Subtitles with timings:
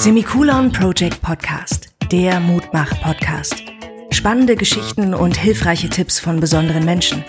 [0.00, 3.62] Semikolon Project Podcast, der Mutmach-Podcast.
[4.10, 7.22] Spannende Geschichten und hilfreiche Tipps von besonderen Menschen.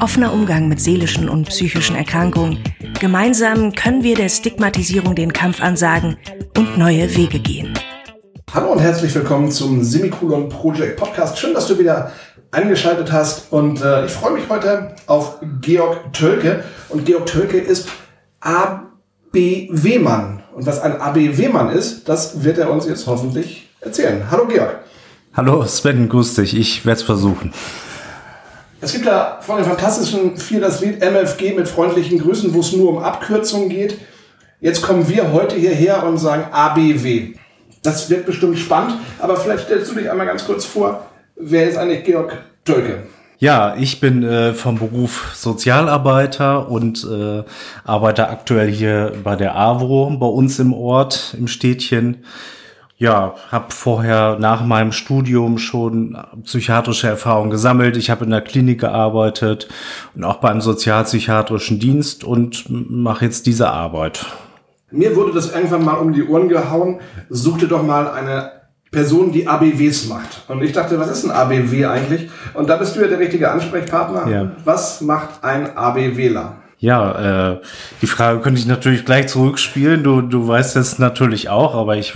[0.00, 2.64] Offener Umgang mit seelischen und psychischen Erkrankungen.
[2.98, 6.16] Gemeinsam können wir der Stigmatisierung den Kampf ansagen
[6.56, 7.74] und neue Wege gehen.
[8.54, 11.38] Hallo und herzlich willkommen zum Semikolon Project Podcast.
[11.38, 12.10] Schön, dass du wieder
[12.52, 17.90] eingeschaltet hast und äh, ich freue mich heute auf Georg Tölke und Georg Tölke ist
[18.40, 20.33] ABW-Mann.
[20.54, 24.30] Und was ein ABW-Mann ist, das wird er uns jetzt hoffentlich erzählen.
[24.30, 24.78] Hallo Georg.
[25.34, 26.56] Hallo Sven, grüß dich.
[26.56, 27.52] Ich werde es versuchen.
[28.80, 32.72] Es gibt ja von den Fantastischen vier das Lied MFG mit freundlichen Grüßen, wo es
[32.72, 33.98] nur um Abkürzungen geht.
[34.60, 37.34] Jetzt kommen wir heute hierher und sagen ABW.
[37.82, 41.76] Das wird bestimmt spannend, aber vielleicht stellst du dich einmal ganz kurz vor, wer ist
[41.76, 43.02] eigentlich Georg Tölke?
[43.44, 47.42] Ja, ich bin äh, vom Beruf Sozialarbeiter und äh,
[47.84, 52.24] arbeite aktuell hier bei der AWO bei uns im Ort, im Städtchen.
[52.96, 57.98] Ja, habe vorher nach meinem Studium schon psychiatrische Erfahrungen gesammelt.
[57.98, 59.68] Ich habe in der Klinik gearbeitet
[60.14, 64.24] und auch beim sozialpsychiatrischen Dienst und mache jetzt diese Arbeit.
[64.90, 67.00] Mir wurde das irgendwann mal um die Ohren gehauen.
[67.28, 68.63] Suchte doch mal eine
[68.94, 70.42] Person, die ABWs macht.
[70.48, 72.30] Und ich dachte, was ist ein ABW eigentlich?
[72.54, 74.30] Und da bist du ja der richtige Ansprechpartner.
[74.30, 74.50] Ja.
[74.64, 76.56] Was macht ein ABWler?
[76.84, 77.60] Ja, äh,
[78.02, 80.02] die Frage könnte ich natürlich gleich zurückspielen.
[80.02, 82.14] Du, du weißt es natürlich auch, aber ich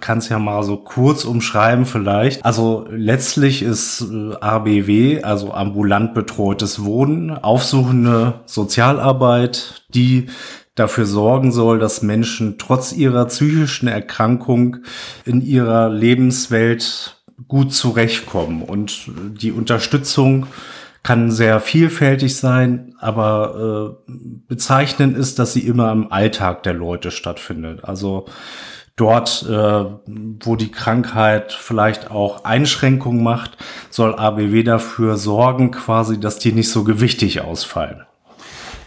[0.00, 2.44] kann es ja mal so kurz umschreiben vielleicht.
[2.44, 10.26] Also letztlich ist äh, ABW, also ambulant betreutes Wohnen, aufsuchende Sozialarbeit, die
[10.74, 14.78] dafür sorgen soll, dass Menschen trotz ihrer psychischen Erkrankung
[15.24, 18.62] in ihrer Lebenswelt gut zurechtkommen.
[18.62, 19.10] Und
[19.40, 20.46] die Unterstützung
[21.02, 24.12] kann sehr vielfältig sein, aber äh,
[24.48, 27.84] bezeichnend ist, dass sie immer im Alltag der Leute stattfindet.
[27.84, 28.26] Also
[28.96, 33.56] dort, äh, wo die Krankheit vielleicht auch Einschränkungen macht,
[33.88, 38.02] soll ABW dafür sorgen, quasi, dass die nicht so gewichtig ausfallen.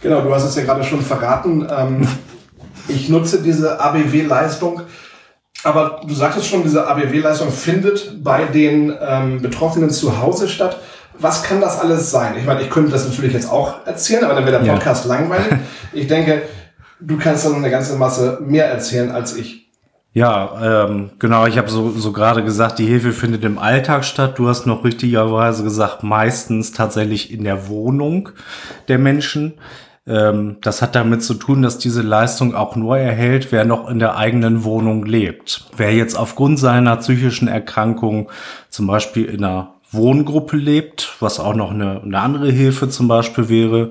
[0.04, 1.66] Genau, du hast es ja gerade schon verraten.
[1.74, 2.06] Ähm,
[2.88, 4.82] ich nutze diese ABW-Leistung,
[5.64, 10.76] aber du sagtest schon, diese ABW-Leistung findet bei den ähm, Betroffenen zu Hause statt.
[11.18, 12.34] Was kann das alles sein?
[12.36, 15.14] Ich meine, ich könnte das natürlich jetzt auch erzählen, aber dann wäre der Podcast ja.
[15.14, 15.46] langweilig.
[15.94, 16.42] Ich denke,
[17.00, 19.70] du kannst dann eine ganze Masse mehr erzählen als ich.
[20.12, 21.46] Ja, ähm, genau.
[21.46, 24.38] Ich habe so, so gerade gesagt, die Hilfe findet im Alltag statt.
[24.38, 28.30] Du hast noch richtigerweise gesagt, meistens tatsächlich in der Wohnung
[28.88, 29.54] der Menschen.
[30.06, 33.98] Ähm, das hat damit zu tun, dass diese Leistung auch nur erhält, wer noch in
[33.98, 35.66] der eigenen Wohnung lebt.
[35.76, 38.30] Wer jetzt aufgrund seiner psychischen Erkrankung
[38.68, 43.48] zum Beispiel in einer Wohngruppe lebt, was auch noch eine, eine andere Hilfe zum Beispiel
[43.48, 43.90] wäre,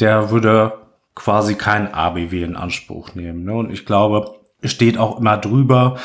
[0.00, 0.72] der würde
[1.14, 3.44] quasi kein ABW in Anspruch nehmen.
[3.44, 3.52] Ne?
[3.52, 4.34] Und ich glaube,
[4.64, 5.98] steht auch immer drüber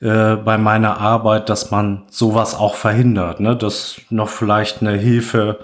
[0.00, 3.56] äh, bei meiner Arbeit, dass man sowas auch verhindert, ne?
[3.56, 5.58] dass noch vielleicht eine Hilfe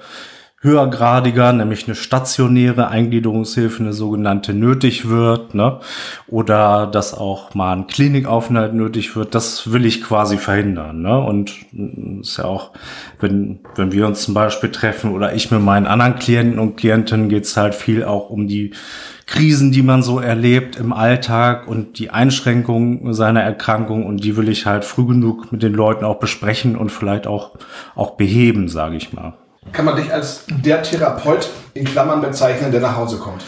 [0.62, 5.81] höhergradiger, nämlich eine stationäre Eingliederungshilfe, eine sogenannte nötig wird, ne?
[6.28, 11.19] Oder dass auch mal ein Klinikaufenthalt nötig wird, das will ich quasi verhindern, ne?
[11.19, 12.72] Und mm, ist ja auch,
[13.21, 17.31] wenn, wenn wir uns zum Beispiel treffen oder ich mit meinen anderen Klienten und Klientinnen
[17.31, 18.72] geht's halt viel auch um die
[19.25, 24.50] Krisen, die man so erlebt im Alltag und die Einschränkungen seiner Erkrankung und die will
[24.50, 27.53] ich halt früh genug mit den Leuten auch besprechen und vielleicht auch,
[27.94, 29.32] auch beheben, sage ich mal
[29.72, 33.44] kann man dich als der Therapeut in Klammern bezeichnen, der nach Hause kommt?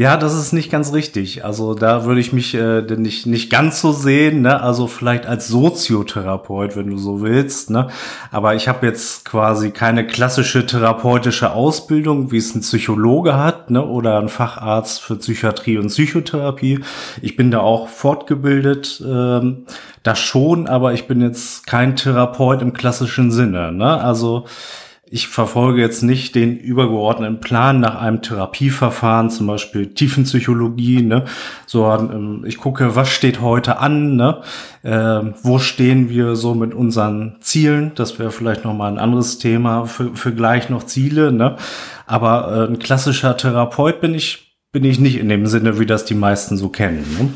[0.00, 1.44] Ja, das ist nicht ganz richtig.
[1.44, 4.62] Also da würde ich mich äh, nicht, nicht ganz so sehen, ne?
[4.62, 7.88] Also vielleicht als Soziotherapeut, wenn du so willst, ne?
[8.30, 13.84] Aber ich habe jetzt quasi keine klassische therapeutische Ausbildung, wie es ein Psychologe hat, ne?
[13.84, 16.80] Oder ein Facharzt für Psychiatrie und Psychotherapie.
[17.20, 19.66] Ich bin da auch fortgebildet, ähm,
[20.02, 24.00] das schon, aber ich bin jetzt kein Therapeut im klassischen Sinne, ne?
[24.00, 24.46] Also
[25.12, 31.24] ich verfolge jetzt nicht den übergeordneten Plan nach einem Therapieverfahren, zum Beispiel Tiefenpsychologie, ne,
[31.66, 34.40] sondern ähm, ich gucke, was steht heute an, ne,
[34.84, 39.86] äh, wo stehen wir so mit unseren Zielen, das wäre vielleicht nochmal ein anderes Thema,
[39.86, 41.56] für, für gleich noch Ziele, ne,
[42.06, 46.04] aber äh, ein klassischer Therapeut bin ich, bin ich nicht in dem Sinne, wie das
[46.04, 47.04] die meisten so kennen.
[47.18, 47.30] Ne?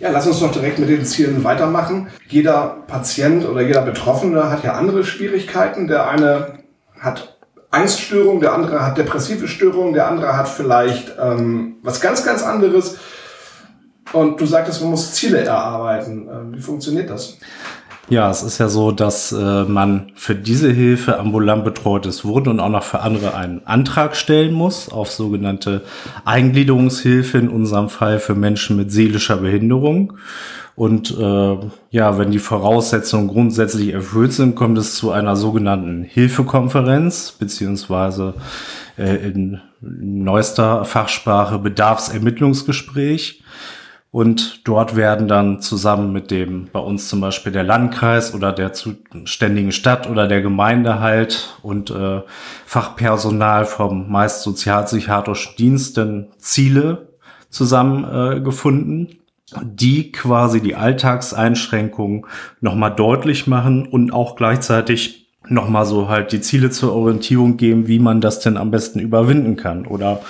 [0.00, 2.08] Ja, lass uns doch direkt mit den Zielen weitermachen.
[2.28, 5.88] Jeder Patient oder jeder Betroffene hat ja andere Schwierigkeiten.
[5.88, 6.57] Der eine
[7.00, 7.38] hat
[7.70, 12.98] Angststörung, der andere hat depressive Störungen, der andere hat vielleicht ähm, was ganz, ganz anderes.
[14.12, 16.28] Und du sagtest, man muss Ziele erarbeiten.
[16.32, 17.36] Ähm, wie funktioniert das?
[18.10, 22.60] Ja, es ist ja so, dass äh, man für diese Hilfe ambulant betreutes Wohnen und
[22.60, 25.82] auch noch für andere einen Antrag stellen muss auf sogenannte
[26.24, 30.14] Eingliederungshilfe, in unserem Fall für Menschen mit seelischer Behinderung.
[30.78, 31.56] Und äh,
[31.90, 38.34] ja, wenn die Voraussetzungen grundsätzlich erfüllt sind, kommt es zu einer sogenannten Hilfekonferenz, beziehungsweise
[38.96, 43.42] äh, in neuester Fachsprache Bedarfsermittlungsgespräch.
[44.12, 48.72] Und dort werden dann zusammen mit dem, bei uns zum Beispiel der Landkreis oder der
[48.72, 52.22] zuständigen Stadt oder der Gemeinde halt und äh,
[52.66, 57.08] Fachpersonal vom meist sozialpsychiatrischen Diensten Ziele
[57.50, 59.18] zusammengefunden, äh,
[59.62, 62.26] die quasi die Alltagseinschränkungen
[62.60, 67.98] nochmal deutlich machen und auch gleichzeitig nochmal so halt die Ziele zur Orientierung geben, wie
[67.98, 70.20] man das denn am besten überwinden kann oder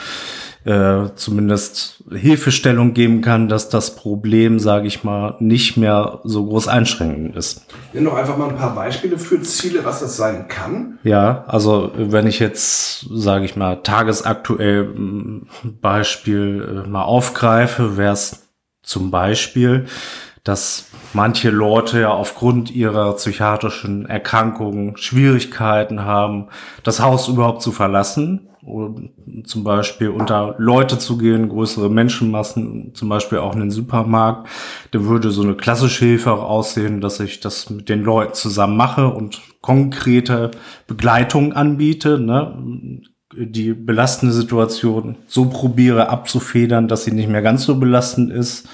[0.65, 6.69] äh, zumindest Hilfestellung geben kann, dass das Problem, sage ich mal, nicht mehr so groß
[6.69, 7.67] einschränkend ist.
[7.93, 10.99] Nimm noch einfach mal ein paar Beispiele für Ziele, was das sein kann.
[11.05, 15.47] Ja, also wenn ich jetzt, sage ich mal, tagesaktuell mm,
[15.81, 18.48] Beispiel äh, mal aufgreife, wäre es
[18.89, 19.87] zum Beispiel,
[20.45, 26.49] dass manche Leute ja aufgrund ihrer psychiatrischen Erkrankungen Schwierigkeiten haben,
[26.83, 28.49] das Haus überhaupt zu verlassen
[29.45, 34.49] zum Beispiel unter Leute zu gehen, größere Menschenmassen, zum Beispiel auch in den Supermarkt,
[34.91, 38.77] dann würde so eine klassische Hilfe auch aussehen, dass ich das mit den Leuten zusammen
[38.77, 40.51] mache und konkrete
[40.87, 43.01] Begleitung anbiete, ne?
[43.35, 48.69] Die belastende Situation so probiere abzufedern, dass sie nicht mehr ganz so belastend ist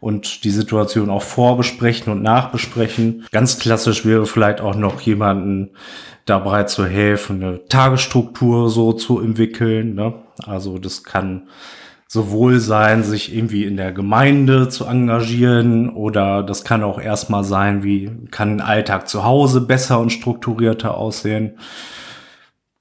[0.00, 3.26] und die Situation auch vorbesprechen und nachbesprechen.
[3.32, 5.70] Ganz klassisch wäre vielleicht auch noch jemanden
[6.24, 9.94] dabei zu helfen, eine Tagesstruktur so zu entwickeln.
[9.94, 10.14] Ne?
[10.46, 11.48] Also das kann
[12.06, 17.82] sowohl sein, sich irgendwie in der Gemeinde zu engagieren oder das kann auch erstmal sein,
[17.82, 21.52] wie kann ein Alltag zu Hause besser und strukturierter aussehen.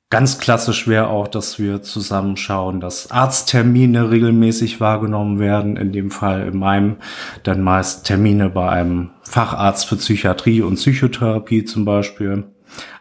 [0.10, 5.76] Ganz klassisch wäre auch, dass wir zusammenschauen, dass Arzttermine regelmäßig wahrgenommen werden.
[5.76, 6.96] In dem Fall in meinem
[7.44, 12.46] dann meist Termine bei einem Facharzt für Psychiatrie und Psychotherapie zum Beispiel.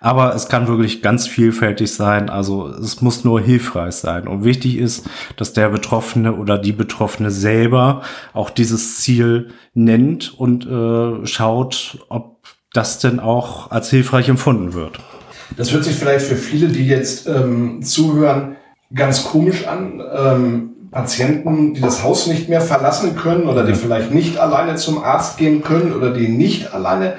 [0.01, 2.29] Aber es kann wirklich ganz vielfältig sein.
[2.29, 4.27] Also es muss nur hilfreich sein.
[4.27, 8.03] Und wichtig ist, dass der Betroffene oder die Betroffene selber
[8.33, 12.41] auch dieses Ziel nennt und äh, schaut, ob
[12.73, 14.99] das denn auch als hilfreich empfunden wird.
[15.57, 18.57] Das hört sich vielleicht für viele, die jetzt ähm, zuhören,
[18.95, 20.03] ganz komisch an.
[20.17, 25.03] Ähm, Patienten, die das Haus nicht mehr verlassen können oder die vielleicht nicht alleine zum
[25.03, 27.15] Arzt gehen können oder die nicht alleine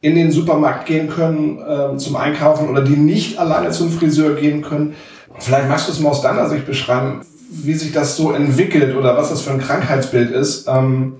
[0.00, 4.62] in den Supermarkt gehen können äh, zum Einkaufen oder die nicht alleine zum Friseur gehen
[4.62, 4.94] können.
[5.38, 9.16] Vielleicht magst du es mal aus deiner Sicht beschreiben, wie sich das so entwickelt oder
[9.16, 10.68] was das für ein Krankheitsbild ist.
[10.68, 11.14] Ähm,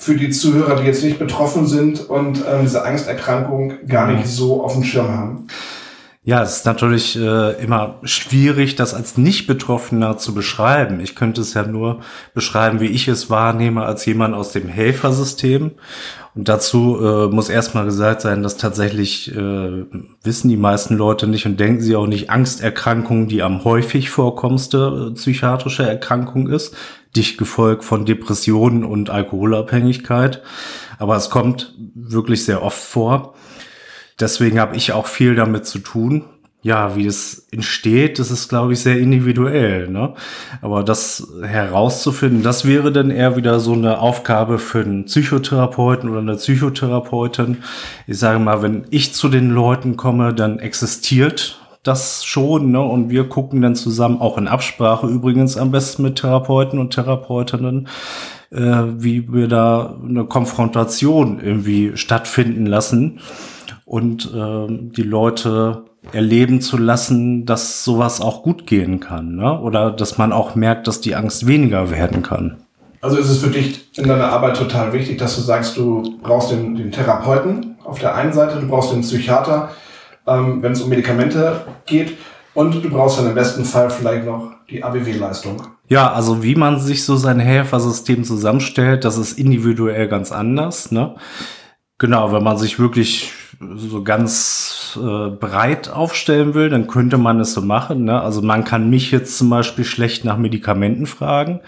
[0.00, 4.64] für die Zuhörer, die jetzt nicht betroffen sind und ähm, diese Angsterkrankung gar nicht so
[4.64, 5.46] auf dem Schirm haben?
[6.22, 11.00] Ja, es ist natürlich äh, immer schwierig, das als Nicht-Betroffener zu beschreiben.
[11.00, 12.00] Ich könnte es ja nur
[12.34, 15.70] beschreiben, wie ich es wahrnehme als jemand aus dem Helfersystem.
[16.34, 19.86] Und dazu äh, muss erstmal gesagt sein, dass tatsächlich äh,
[20.22, 25.08] wissen die meisten Leute nicht und denken sie auch nicht, Angsterkrankung die am häufig vorkommste
[25.10, 26.76] äh, psychiatrische Erkrankung ist,
[27.16, 30.42] dicht gefolgt von Depressionen und Alkoholabhängigkeit.
[30.98, 33.34] Aber es kommt wirklich sehr oft vor.
[34.20, 36.24] Deswegen habe ich auch viel damit zu tun,
[36.62, 39.88] ja, wie es entsteht, das ist, glaube ich, sehr individuell.
[39.88, 40.12] Ne?
[40.60, 46.20] Aber das herauszufinden, das wäre dann eher wieder so eine Aufgabe für einen Psychotherapeuten oder
[46.20, 47.58] eine Psychotherapeutin.
[48.06, 52.80] Ich sage mal, wenn ich zu den Leuten komme, dann existiert das schon, ne?
[52.82, 57.88] Und wir gucken dann zusammen, auch in Absprache übrigens am besten mit Therapeuten und Therapeutinnen,
[58.50, 63.18] äh, wie wir da eine Konfrontation irgendwie stattfinden lassen
[63.90, 65.82] und äh, die Leute
[66.12, 69.58] erleben zu lassen, dass sowas auch gut gehen kann, ne?
[69.58, 72.58] Oder dass man auch merkt, dass die Angst weniger werden kann.
[73.00, 76.52] Also ist es für dich in deiner Arbeit total wichtig, dass du sagst, du brauchst
[76.52, 79.70] den, den Therapeuten auf der einen Seite, du brauchst den Psychiater,
[80.24, 82.16] ähm, wenn es um Medikamente geht,
[82.54, 85.62] und du brauchst dann im besten Fall vielleicht noch die ABW-Leistung.
[85.88, 90.92] Ja, also wie man sich so sein Helfersystem zusammenstellt, das ist individuell ganz anders.
[90.92, 91.16] Ne?
[91.98, 93.32] Genau, wenn man sich wirklich
[93.76, 98.04] so ganz äh, breit aufstellen will, dann könnte man es so machen.
[98.04, 98.20] Ne?
[98.20, 101.60] Also man kann mich jetzt zum Beispiel schlecht nach Medikamenten fragen.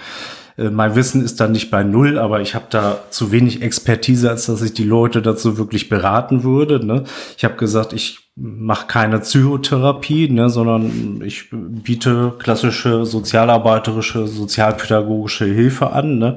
[0.57, 4.31] Äh, mein Wissen ist da nicht bei null, aber ich habe da zu wenig Expertise,
[4.31, 6.85] als dass ich die Leute dazu wirklich beraten würde.
[6.85, 7.05] Ne?
[7.37, 15.93] Ich habe gesagt, ich mache keine Psychotherapie, ne, sondern ich biete klassische sozialarbeiterische, sozialpädagogische Hilfe
[15.93, 16.19] an.
[16.19, 16.37] Ne?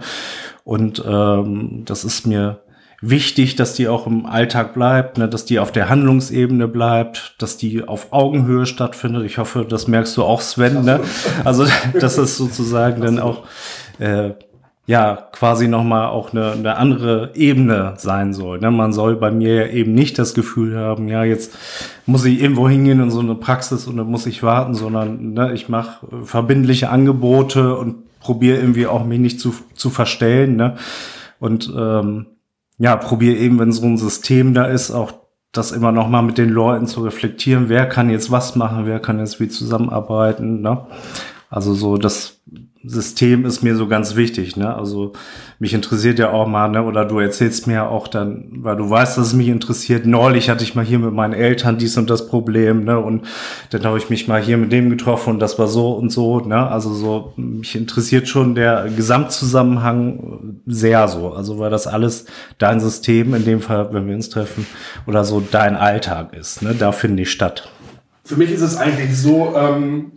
[0.66, 2.60] Und ähm, das ist mir
[3.10, 7.58] wichtig, dass die auch im Alltag bleibt, ne, dass die auf der Handlungsebene bleibt, dass
[7.58, 9.26] die auf Augenhöhe stattfindet.
[9.26, 10.84] Ich hoffe, das merkst du auch, Sven.
[10.84, 11.00] Ne?
[11.44, 11.66] Also
[12.00, 13.44] das ist sozusagen dann auch
[14.00, 14.32] äh,
[14.88, 18.60] ja quasi nochmal auch eine, eine andere Ebene sein soll.
[18.60, 18.72] Ne?
[18.72, 21.54] Man soll bei mir eben nicht das Gefühl haben, ja, jetzt
[22.06, 25.54] muss ich irgendwo hingehen in so eine Praxis und dann muss ich warten, sondern ne,
[25.54, 30.56] ich mache verbindliche Angebote und probiere irgendwie auch mich nicht zu, zu verstellen.
[30.56, 30.76] Ne?
[31.40, 32.28] Und ähm,
[32.78, 35.14] ja, probiere eben, wenn so ein System da ist, auch
[35.52, 39.00] das immer noch mal mit den Leuten zu reflektieren, wer kann jetzt was machen, wer
[39.00, 40.62] kann jetzt wie zusammenarbeiten.
[40.62, 40.86] Ne?
[41.50, 42.42] Also so das
[42.88, 44.76] System ist mir so ganz wichtig, ne?
[44.76, 45.14] Also
[45.60, 46.84] mich interessiert ja auch mal, ne?
[46.84, 50.06] Oder du erzählst mir auch dann, weil du weißt, dass es mich interessiert.
[50.06, 53.00] Neulich hatte ich mal hier mit meinen Eltern dies und das Problem, ne?
[53.00, 53.24] Und
[53.72, 56.40] dann habe ich mich mal hier mit dem getroffen und das war so und so,
[56.40, 56.68] ne?
[56.68, 61.34] Also so mich interessiert schon der Gesamtzusammenhang sehr so.
[61.34, 62.26] Also weil das alles
[62.58, 64.66] dein System in dem Fall, wenn wir uns treffen,
[65.08, 66.76] oder so dein Alltag ist, ne?
[66.78, 67.70] Da finde ich statt.
[68.24, 69.54] Für mich ist es eigentlich so.
[69.56, 70.12] Ähm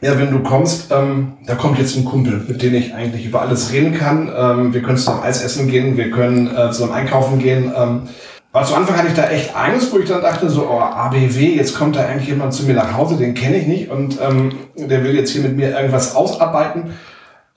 [0.00, 3.42] ja, wenn du kommst, ähm, da kommt jetzt ein Kumpel, mit dem ich eigentlich über
[3.42, 4.30] alles reden kann.
[4.34, 7.72] Ähm, wir können zusammen Eis essen gehen, wir können äh, zusammen einkaufen gehen.
[7.76, 8.02] Ähm,
[8.52, 11.54] aber zu Anfang hatte ich da echt Angst, wo ich dann dachte, so, oh, ABW,
[11.54, 14.52] jetzt kommt da eigentlich jemand zu mir nach Hause, den kenne ich nicht und ähm,
[14.76, 16.94] der will jetzt hier mit mir irgendwas ausarbeiten.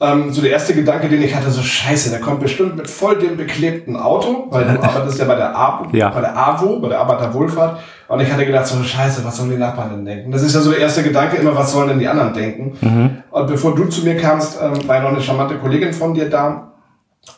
[0.02, 3.20] Ähm, so der erste Gedanke, den ich hatte, so scheiße, der kommt bestimmt mit voll
[3.20, 6.10] dem beklebten Auto, weil du arbeitest ja bei der, A ja.
[6.10, 7.80] bei der AWO, bei der Arbeiterwohlfahrt.
[8.08, 10.32] Und ich hatte gedacht, so scheiße, was sollen die Nachbarn denn denken?
[10.32, 12.78] Das ist ja so der erste Gedanke immer, was sollen denn die anderen denken?
[12.82, 13.18] Mhm.
[13.30, 16.72] Und bevor du zu mir kamst, ähm, war noch eine charmante Kollegin von dir da.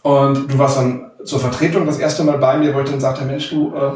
[0.01, 3.25] Und du warst dann zur Vertretung das erste Mal bei mir, wo ich dann sagte,
[3.25, 3.91] Mensch, du, äh,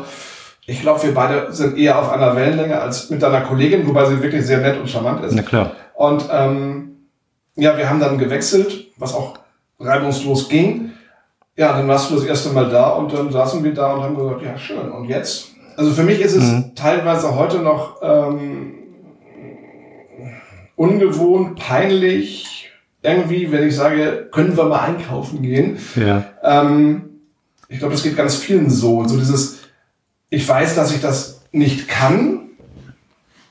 [0.65, 4.21] ich glaube, wir beide sind eher auf einer Wellenlänge als mit deiner Kollegin, wobei sie
[4.21, 5.33] wirklich sehr nett und charmant ist.
[5.33, 5.71] Na klar.
[5.95, 6.96] Und ähm,
[7.57, 9.39] ja, wir haben dann gewechselt, was auch
[9.79, 10.91] reibungslos ging.
[11.55, 14.15] Ja, dann warst du das erste Mal da und dann saßen wir da und haben
[14.15, 14.91] gesagt, ja, schön.
[14.91, 15.49] Und jetzt?
[15.75, 16.75] Also für mich ist es mhm.
[16.75, 18.75] teilweise heute noch ähm,
[20.75, 22.69] ungewohnt, peinlich,
[23.01, 25.77] irgendwie, wenn ich sage, können wir mal einkaufen gehen.
[25.95, 26.25] Ja.
[26.43, 27.21] Ähm,
[27.69, 29.07] ich glaube, das geht ganz vielen so.
[29.07, 29.59] So dieses,
[30.29, 32.49] ich weiß, dass ich das nicht kann,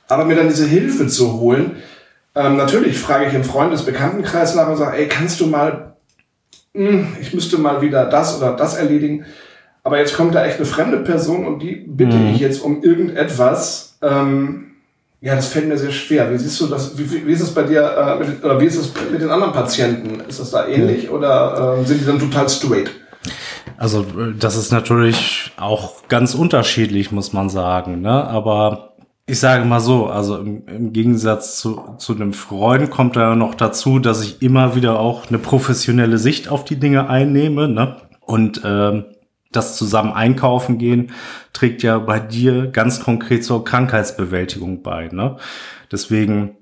[0.08, 1.76] aber mir dann diese Hilfe zu holen,
[2.36, 5.96] ähm, natürlich frage ich im Freundes-Bekanntenkreis nach und sage, ey, kannst du mal,
[6.74, 9.24] mh, hm, ich müsste mal wieder das oder das erledigen.
[9.82, 12.34] Aber jetzt kommt da echt eine fremde Person und die bitte mhm.
[12.34, 13.98] ich jetzt um irgendetwas.
[14.02, 14.72] Ähm,
[15.22, 16.30] ja, das fällt mir sehr schwer.
[16.30, 16.98] Wie siehst du das?
[16.98, 19.52] Wie, wie ist es bei dir äh, mit, oder wie ist es mit den anderen
[19.52, 20.20] Patienten?
[20.28, 21.10] Ist das da ähnlich ja.
[21.10, 22.90] oder äh, sind die dann total straight?
[23.78, 24.04] Also
[24.38, 28.02] das ist natürlich auch ganz unterschiedlich, muss man sagen.
[28.02, 28.24] Ne?
[28.24, 28.95] Aber
[29.26, 33.54] ich sage mal so, also im, im, Gegensatz zu, zu einem Freund kommt da noch
[33.54, 37.68] dazu, dass ich immer wieder auch eine professionelle Sicht auf die Dinge einnehme.
[37.68, 37.96] Ne?
[38.20, 39.04] Und ähm,
[39.50, 41.10] das zusammen einkaufen gehen
[41.52, 45.08] trägt ja bei dir ganz konkret zur Krankheitsbewältigung bei.
[45.08, 45.38] Ne?
[45.90, 46.56] Deswegen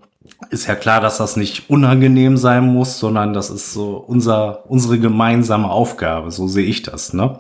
[0.49, 4.99] ist ja klar, dass das nicht unangenehm sein muss, sondern das ist so unser, unsere
[4.99, 6.31] gemeinsame Aufgabe.
[6.31, 7.13] So sehe ich das.
[7.13, 7.39] Ne?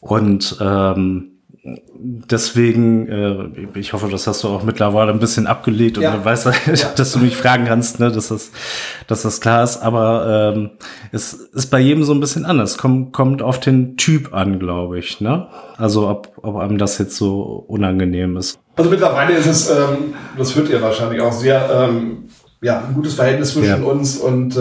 [0.00, 1.31] Und ähm,
[1.64, 6.24] deswegen, äh, ich hoffe, das hast du auch mittlerweile ein bisschen abgelegt und ja.
[6.24, 6.88] weißt, ja.
[6.96, 8.50] dass du mich fragen kannst, ne, dass das,
[9.06, 9.78] dass das klar ist.
[9.78, 10.70] Aber ähm,
[11.12, 12.78] es ist bei jedem so ein bisschen anders.
[12.78, 15.20] Kommt, kommt auf den Typ an, glaube ich.
[15.20, 15.46] Ne?
[15.76, 18.58] Also ob, ob einem das jetzt so unangenehm ist.
[18.76, 22.24] Also mittlerweile ist es, ähm, das hört ihr wahrscheinlich auch sehr, ähm,
[22.60, 23.88] ja, ein gutes Verhältnis zwischen ja.
[23.88, 24.58] uns und äh,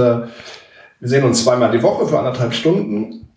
[0.99, 3.27] wir sehen uns zweimal die Woche für anderthalb Stunden.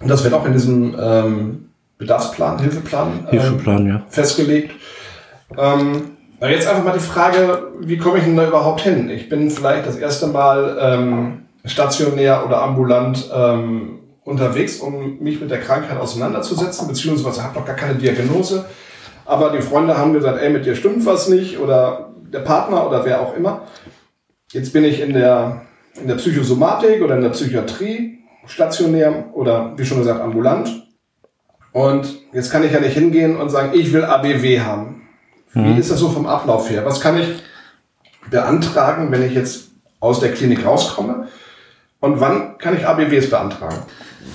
[0.00, 1.69] Und das wird auch in diesem ähm,
[2.00, 4.02] Bedarfsplan, Hilfeplan, Hilfeplan ähm, ja.
[4.08, 4.72] festgelegt.
[5.56, 9.10] Ähm, jetzt einfach mal die Frage, wie komme ich denn da überhaupt hin?
[9.10, 15.50] Ich bin vielleicht das erste Mal ähm, stationär oder ambulant ähm, unterwegs, um mich mit
[15.50, 18.64] der Krankheit auseinanderzusetzen, beziehungsweise habe noch gar keine Diagnose.
[19.26, 23.04] Aber die Freunde haben gesagt, ey, mit dir stimmt was nicht oder der Partner oder
[23.04, 23.62] wer auch immer.
[24.52, 25.62] Jetzt bin ich in der,
[26.00, 30.89] in der Psychosomatik oder in der Psychiatrie stationär oder wie schon gesagt ambulant
[31.72, 35.02] und jetzt kann ich ja nicht hingehen und sagen, ich will ABW haben.
[35.52, 35.78] Wie mhm.
[35.78, 36.84] ist das so vom Ablauf her?
[36.84, 37.28] Was kann ich
[38.30, 41.28] beantragen, wenn ich jetzt aus der Klinik rauskomme?
[42.00, 43.76] Und wann kann ich ABWs beantragen?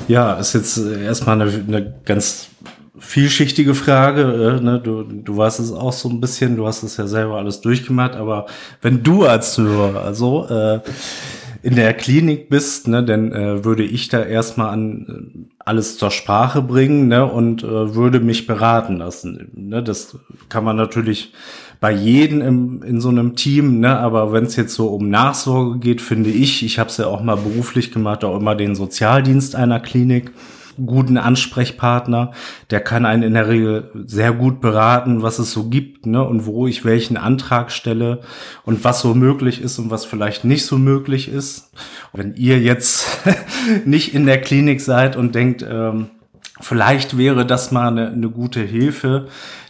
[0.07, 2.49] Ja, ist jetzt erstmal eine, eine ganz
[2.99, 4.57] vielschichtige Frage.
[4.59, 4.79] Äh, ne?
[4.79, 8.15] Du, du weißt es auch so ein bisschen, du hast es ja selber alles durchgemacht,
[8.15, 8.45] aber
[8.81, 10.79] wenn du als Zuhörer also äh,
[11.65, 16.11] in der Klinik bist, ne, dann äh, würde ich da erstmal an äh, alles zur
[16.11, 19.49] Sprache bringen ne, und äh, würde mich beraten lassen.
[19.55, 20.15] Ne, das
[20.47, 21.33] kann man natürlich
[21.79, 25.79] bei jedem im, in so einem Team, ne, aber wenn es jetzt so um Nachsorge
[25.79, 29.55] geht, finde ich, ich habe es ja auch mal beruflich gemacht, auch immer den Sozialdienst
[29.55, 30.33] einer Klinik.
[30.83, 32.31] Guten Ansprechpartner.
[32.69, 36.45] Der kann einen in der Regel sehr gut beraten, was es so gibt ne, und
[36.45, 38.21] wo ich welchen Antrag stelle
[38.63, 41.71] und was so möglich ist und was vielleicht nicht so möglich ist.
[42.13, 43.07] Wenn ihr jetzt
[43.85, 46.09] nicht in der Klinik seid und denkt, ähm,
[46.61, 49.27] vielleicht wäre das mal eine, eine gute Hilfe,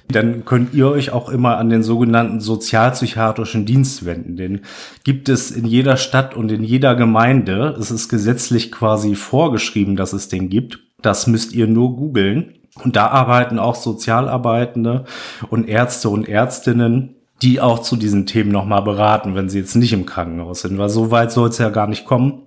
[0.07, 4.37] dann könnt ihr euch auch immer an den sogenannten sozialpsychiatrischen Dienst wenden.
[4.37, 4.61] Den
[5.03, 7.75] gibt es in jeder Stadt und in jeder Gemeinde.
[7.79, 10.79] Es ist gesetzlich quasi vorgeschrieben, dass es den gibt.
[11.05, 12.55] Das müsst ihr nur googeln.
[12.83, 15.05] Und da arbeiten auch Sozialarbeitende
[15.49, 19.93] und Ärzte und Ärztinnen, die auch zu diesen Themen nochmal beraten, wenn sie jetzt nicht
[19.93, 22.41] im Krankenhaus sind, weil so weit soll es ja gar nicht kommen.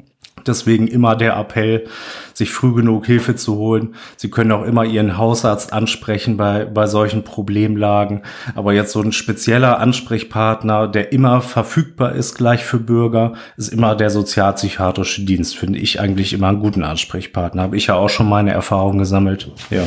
[0.47, 1.87] Deswegen immer der Appell,
[2.35, 3.95] sich früh genug Hilfe zu holen.
[4.17, 8.23] Sie können auch immer Ihren Hausarzt ansprechen bei, bei solchen Problemlagen.
[8.55, 13.95] Aber jetzt so ein spezieller Ansprechpartner, der immer verfügbar ist, gleich für Bürger, ist immer
[13.97, 15.57] der sozialpsychiatrische Dienst.
[15.57, 17.63] Finde ich eigentlich immer einen guten Ansprechpartner.
[17.63, 19.51] Habe ich ja auch schon meine Erfahrungen gesammelt.
[19.71, 19.83] Ja.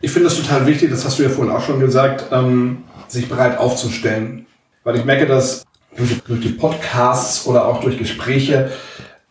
[0.00, 3.28] Ich finde das total wichtig, das hast du ja vorhin auch schon gesagt, ähm, sich
[3.28, 4.46] bereit aufzustellen.
[4.84, 5.64] Weil ich merke, dass
[5.96, 8.70] durch, durch die Podcasts oder auch durch Gespräche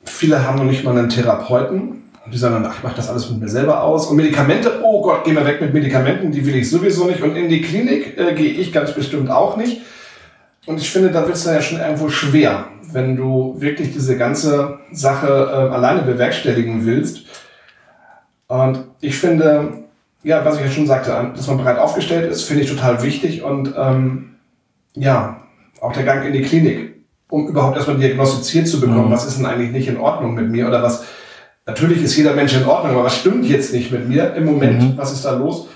[0.06, 2.04] Viele haben noch nicht mal einen Therapeuten.
[2.32, 4.08] Die sagen dann, ach, ich mache das alles mit mir selber aus.
[4.08, 7.22] Und Medikamente, oh Gott, geh mal weg mit Medikamenten, die will ich sowieso nicht.
[7.22, 9.82] Und in die Klinik äh, gehe ich ganz bestimmt auch nicht.
[10.66, 14.18] Und ich finde, da wird es dann ja schon irgendwo schwer, wenn du wirklich diese
[14.18, 17.26] ganze Sache äh, alleine bewerkstelligen willst.
[18.48, 19.86] Und ich finde,
[20.24, 23.44] ja, was ich ja schon sagte, dass man bereit aufgestellt ist, finde ich total wichtig.
[23.44, 24.36] Und ähm,
[24.96, 25.42] ja,
[25.80, 26.95] auch der Gang in die Klinik
[27.30, 29.12] um überhaupt erstmal diagnostiziert zu bekommen, mhm.
[29.12, 31.04] was ist denn eigentlich nicht in Ordnung mit mir oder was,
[31.66, 34.82] natürlich ist jeder Mensch in Ordnung, aber was stimmt jetzt nicht mit mir im Moment,
[34.82, 34.98] mhm.
[34.98, 35.68] was ist da los?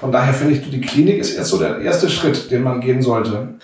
[0.00, 3.02] Von daher finde ich, die Klinik ist erst so der erste Schritt, den man gehen
[3.02, 3.54] sollte.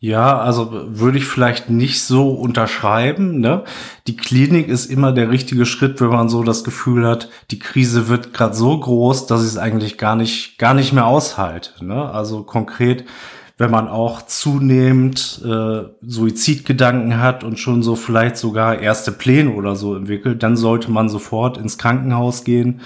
[0.00, 3.40] Ja, also würde ich vielleicht nicht so unterschreiben.
[3.40, 3.64] Ne?
[4.06, 8.08] Die Klinik ist immer der richtige Schritt, wenn man so das Gefühl hat, die Krise
[8.08, 11.84] wird gerade so groß, dass ich es eigentlich gar nicht, gar nicht mehr aushalte.
[11.84, 12.08] Ne?
[12.12, 13.06] Also konkret
[13.58, 19.74] wenn man auch zunehmend äh, Suizidgedanken hat und schon so vielleicht sogar erste Pläne oder
[19.74, 22.80] so entwickelt, dann sollte man sofort ins Krankenhaus gehen.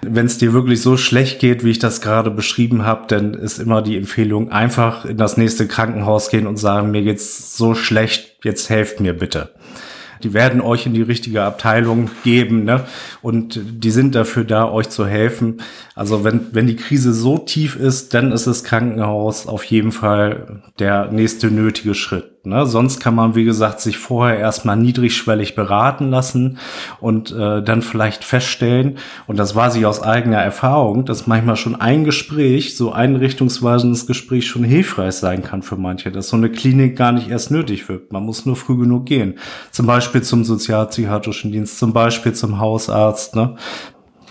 [0.00, 3.58] Wenn es dir wirklich so schlecht geht, wie ich das gerade beschrieben habe, dann ist
[3.58, 8.36] immer die Empfehlung, einfach in das nächste Krankenhaus gehen und sagen, mir geht's so schlecht,
[8.44, 9.50] jetzt helft mir bitte.
[10.24, 12.84] Die werden euch in die richtige Abteilung geben, ne?
[13.22, 15.58] Und die sind dafür da, euch zu helfen.
[15.94, 20.62] Also wenn, wenn die Krise so tief ist, dann ist das Krankenhaus auf jeden Fall
[20.78, 22.33] der nächste nötige Schritt.
[22.46, 22.66] Ne?
[22.66, 26.58] Sonst kann man, wie gesagt, sich vorher erstmal niedrigschwellig beraten lassen
[27.00, 31.74] und äh, dann vielleicht feststellen, und das weiß ich aus eigener Erfahrung, dass manchmal schon
[31.74, 36.50] ein Gespräch, so ein richtungsweisendes Gespräch schon hilfreich sein kann für manche, dass so eine
[36.50, 38.12] Klinik gar nicht erst nötig wird.
[38.12, 39.38] Man muss nur früh genug gehen.
[39.70, 43.36] Zum Beispiel zum sozialpsychiatrischen Dienst, zum Beispiel zum Hausarzt.
[43.36, 43.56] Ne?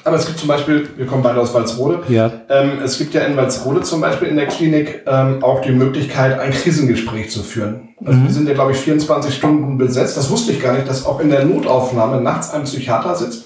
[0.05, 2.29] Aber es gibt zum Beispiel, wir kommen beide aus Walsrode, ja.
[2.49, 6.39] ähm, es gibt ja in Walsrode zum Beispiel in der Klinik ähm, auch die Möglichkeit,
[6.39, 7.89] ein Krisengespräch zu führen.
[8.03, 8.27] Also mhm.
[8.27, 10.17] die sind ja, glaube ich, 24 Stunden besetzt.
[10.17, 13.45] Das wusste ich gar nicht, dass auch in der Notaufnahme nachts ein Psychiater sitzt.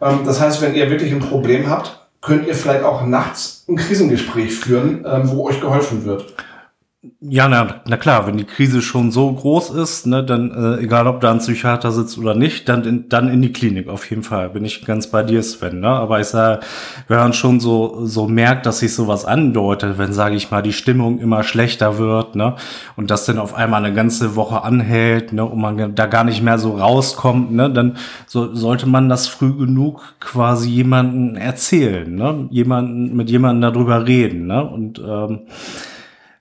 [0.00, 3.76] Ähm, das heißt, wenn ihr wirklich ein Problem habt, könnt ihr vielleicht auch nachts ein
[3.76, 6.34] Krisengespräch führen, ähm, wo euch geholfen wird.
[7.20, 11.06] Ja, na, na klar, wenn die Krise schon so groß ist, ne, dann äh, egal
[11.06, 14.22] ob da ein Psychiater sitzt oder nicht, dann in, dann in die Klinik auf jeden
[14.22, 14.50] Fall.
[14.50, 15.80] Bin ich ganz bei dir, Sven.
[15.80, 15.88] Ne?
[15.88, 16.60] Aber ich sage,
[17.06, 20.72] wenn man schon so so merkt, dass sich sowas andeutet, wenn sage ich mal die
[20.72, 22.56] Stimmung immer schlechter wird, ne,
[22.96, 26.42] und das dann auf einmal eine ganze Woche anhält, ne, und man da gar nicht
[26.42, 32.48] mehr so rauskommt, ne, dann so, sollte man das früh genug quasi jemanden erzählen, ne,
[32.50, 35.40] jemanden mit jemandem darüber reden, ne, und ähm,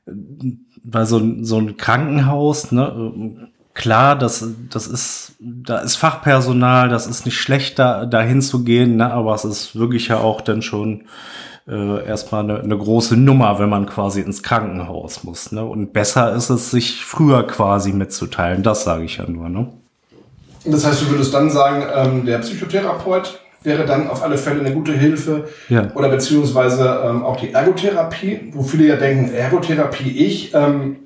[0.06, 7.26] bei so, so ein Krankenhaus, ne, klar, das, das ist, da ist Fachpersonal, das ist
[7.26, 11.06] nicht schlecht, da, dahin zu gehen, ne, aber es ist wirklich ja auch dann schon
[11.68, 15.52] äh, erstmal eine, eine große Nummer, wenn man quasi ins Krankenhaus muss.
[15.52, 15.64] Ne?
[15.64, 19.50] Und besser ist es, sich früher quasi mitzuteilen, das sage ich ja nur.
[19.50, 19.68] Ne?
[20.66, 24.72] Das heißt, du würdest dann sagen, ähm, der Psychotherapeut wäre dann auf alle Fälle eine
[24.72, 25.46] gute Hilfe.
[25.70, 25.88] Ja.
[25.96, 30.98] Oder beziehungsweise ähm, auch die Ergotherapie, wo viele ja denken, Ergotherapie ich, ähm,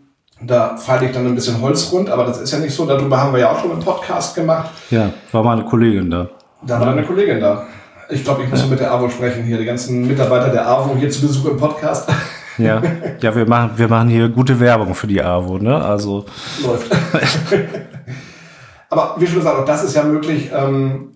[0.41, 2.86] da falle ich dann ein bisschen Holz rund, aber das ist ja nicht so.
[2.86, 4.69] Darüber haben wir ja auch schon einen Podcast gemacht.
[4.89, 6.30] Ja, war mal eine Kollegin da.
[6.65, 7.65] Da war eine Kollegin da.
[8.10, 8.67] Ich glaube, ich muss ja.
[8.67, 12.10] mit der AWO sprechen hier, die ganzen Mitarbeiter der AWO hier zu Besuch im Podcast.
[12.58, 12.82] Ja,
[13.22, 15.82] ja wir, machen, wir machen hier gute Werbung für die AWO, ne?
[15.82, 16.26] Also.
[16.62, 16.91] Läuft.
[18.89, 20.52] aber wie schon gesagt, auch das ist ja möglich.
[20.54, 21.12] Ähm,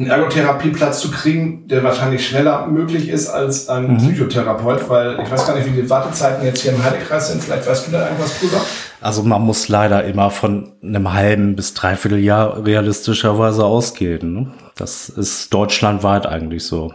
[0.00, 3.98] einen Ergotherapieplatz zu kriegen, der wahrscheinlich schneller möglich ist als ein mhm.
[3.98, 7.42] Psychotherapeut, weil ich weiß gar nicht, wie die Wartezeiten jetzt hier im Heidekreis sind.
[7.42, 8.56] Vielleicht weißt du da irgendwas drüber?
[9.02, 14.32] Also man muss leider immer von einem halben bis dreiviertel Jahr realistischerweise ausgehen.
[14.32, 14.46] Ne?
[14.74, 16.94] Das ist deutschlandweit eigentlich so.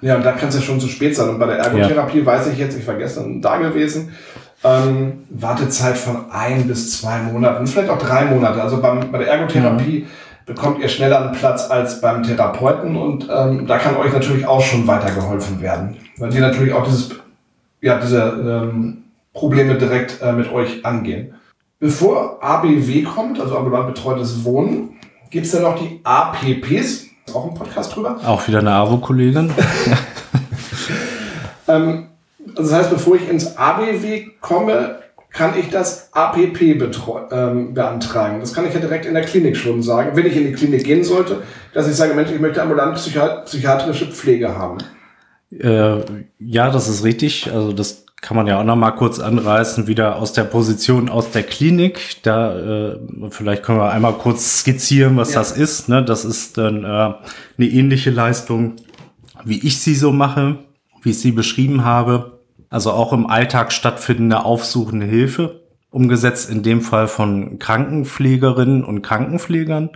[0.00, 1.28] Ja, und da kann es ja schon zu spät sein.
[1.28, 2.26] Und bei der Ergotherapie ja.
[2.26, 4.12] weiß ich jetzt, ich war gestern da gewesen,
[4.64, 8.62] ähm, Wartezeit von ein bis zwei Monaten, vielleicht auch drei Monate.
[8.62, 10.06] Also beim, bei der Ergotherapie mhm.
[10.46, 14.60] Bekommt ihr schneller einen Platz als beim Therapeuten und ähm, da kann euch natürlich auch
[14.60, 17.10] schon weitergeholfen werden, weil die natürlich auch dieses,
[17.80, 21.34] ja, diese ähm, Probleme direkt äh, mit euch angehen.
[21.80, 24.96] Bevor ABW kommt, also ambulant betreutes Wohnen,
[25.30, 28.18] gibt es dann noch die APPs, auch ein Podcast drüber.
[28.24, 29.50] Auch wieder eine AWO-Kollegin.
[31.68, 32.06] ähm,
[32.54, 35.00] das heißt, bevor ich ins ABW komme,
[35.34, 38.38] kann ich das APP ähm, beantragen.
[38.40, 40.84] Das kann ich ja direkt in der Klinik schon sagen, wenn ich in die Klinik
[40.84, 41.42] gehen sollte,
[41.74, 44.78] dass ich sage, Mensch, ich möchte ambulant psychiatrische Pflege haben.
[45.50, 45.96] Äh,
[46.38, 47.50] ja, das ist richtig.
[47.52, 51.32] Also das kann man ja auch noch mal kurz anreißen, wieder aus der Position aus
[51.32, 52.22] der Klinik.
[52.22, 52.98] Da äh,
[53.30, 55.40] vielleicht können wir einmal kurz skizzieren, was ja.
[55.40, 55.88] das ist.
[55.88, 56.04] Ne?
[56.04, 57.16] Das ist dann äh, eine
[57.58, 58.76] ähnliche Leistung,
[59.44, 60.60] wie ich sie so mache,
[61.02, 62.33] wie ich sie beschrieben habe
[62.74, 65.60] also auch im Alltag stattfindende aufsuchende Hilfe,
[65.90, 69.90] umgesetzt in dem Fall von Krankenpflegerinnen und Krankenpflegern,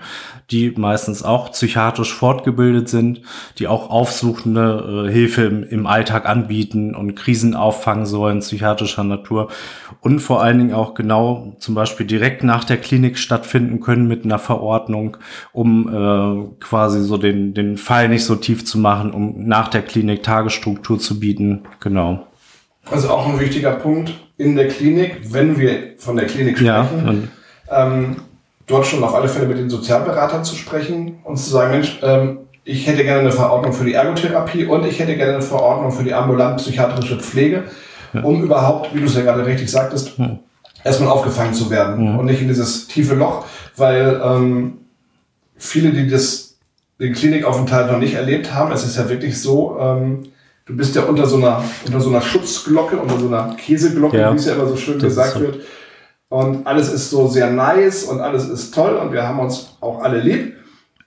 [0.53, 3.23] die meistens auch psychiatrisch fortgebildet sind,
[3.59, 9.49] die auch aufsuchende äh, Hilfe im, im, Alltag anbieten und Krisen auffangen sollen, psychiatrischer Natur
[10.01, 14.25] und vor allen Dingen auch genau zum Beispiel direkt nach der Klinik stattfinden können mit
[14.25, 15.17] einer Verordnung,
[15.51, 19.83] um äh, quasi so den, den Fall nicht so tief zu machen, um nach der
[19.83, 21.63] Klinik Tagesstruktur zu bieten.
[21.81, 22.28] Genau.
[22.91, 27.31] Also auch ein wichtiger Punkt in der Klinik, wenn wir von der Klinik sprechen,
[27.71, 28.17] ja, ähm,
[28.67, 32.39] dort schon auf alle Fälle mit den Sozialberatern zu sprechen und zu sagen, Mensch, ähm,
[32.65, 36.05] ich hätte gerne eine Verordnung für die Ergotherapie und ich hätte gerne eine Verordnung für
[36.05, 37.65] die ambulant psychiatrische Pflege,
[38.13, 38.23] ja.
[38.23, 40.39] um überhaupt, wie du es ja gerade richtig sagtest, ja.
[40.85, 43.47] erstmal aufgefangen zu werden und nicht in dieses tiefe Loch,
[43.77, 44.79] weil ähm,
[45.57, 46.59] viele, die das
[47.01, 50.25] den Klinikaufenthalt noch nicht erlebt haben, es ist ja wirklich so, ähm,
[50.69, 54.33] du bist ja unter so einer, unter so einer Schutzglocke, unter so einer Käseglocke, ja.
[54.33, 55.41] wie es ja immer so schön gesagt so.
[55.41, 55.61] wird.
[56.29, 60.03] Und alles ist so sehr nice und alles ist toll und wir haben uns auch
[60.03, 60.55] alle lieb.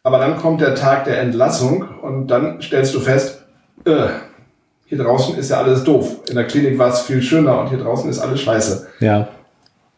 [0.04, 3.44] Aber dann kommt der Tag der Entlassung und dann stellst du fest,
[3.86, 4.08] äh,
[4.88, 6.18] hier draußen ist ja alles doof.
[6.28, 8.88] In der Klinik war es viel schöner und hier draußen ist alles scheiße.
[9.00, 9.28] Ja.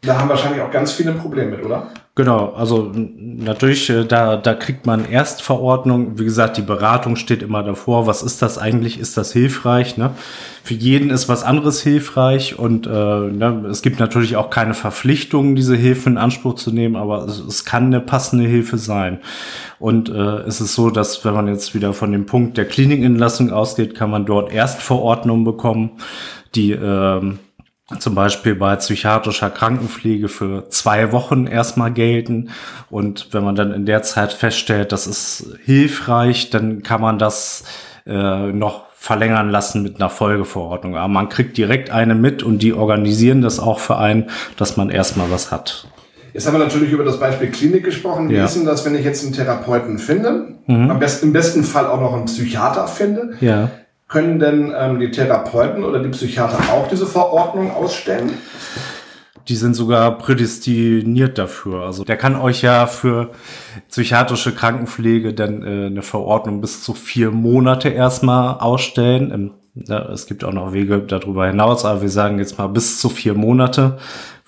[0.02, 1.88] Da haben wahrscheinlich auch ganz viele Probleme mit, oder?
[2.16, 6.20] Genau, also natürlich, äh, da, da kriegt man Erstverordnung.
[6.20, 8.06] Wie gesagt, die Beratung steht immer davor.
[8.06, 9.00] Was ist das eigentlich?
[9.00, 9.98] Ist das hilfreich?
[9.98, 10.12] Ne?
[10.64, 15.56] Für jeden ist was anderes hilfreich und äh, ne, es gibt natürlich auch keine Verpflichtung,
[15.56, 19.18] diese Hilfe in Anspruch zu nehmen, aber es, es kann eine passende Hilfe sein.
[19.80, 23.52] Und äh, es ist so, dass wenn man jetzt wieder von dem Punkt der Klinikentlassung
[23.52, 25.94] ausgeht, kann man dort Erstverordnungen bekommen,
[26.54, 27.34] die äh,
[28.00, 32.50] zum Beispiel bei psychiatrischer Krankenpflege für zwei Wochen erstmal gelten.
[32.90, 37.64] Und wenn man dann in der Zeit feststellt, das ist hilfreich, dann kann man das
[38.06, 40.96] äh, noch verlängern lassen mit einer Folgeverordnung.
[40.96, 44.90] Aber man kriegt direkt eine mit und die organisieren das auch für einen, dass man
[44.90, 45.88] erstmal was hat.
[46.34, 48.30] Jetzt haben wir natürlich über das Beispiel Klinik gesprochen.
[48.30, 48.46] Wie ja.
[48.46, 50.56] ist denn das, wenn ich jetzt einen Therapeuten finde?
[50.66, 50.90] Mhm.
[50.90, 53.34] Am besten, im besten Fall auch noch einen Psychiater finde?
[53.40, 53.70] Ja.
[54.14, 58.34] Können denn ähm, die Therapeuten oder die Psychiater auch diese Verordnung ausstellen?
[59.48, 61.82] Die sind sogar prädestiniert dafür.
[61.82, 63.32] Also der kann euch ja für
[63.90, 69.32] psychiatrische Krankenpflege dann äh, eine Verordnung bis zu vier Monate erstmal ausstellen.
[69.32, 73.00] Im, ja, es gibt auch noch Wege darüber hinaus, aber wir sagen jetzt mal bis
[73.00, 73.98] zu vier Monate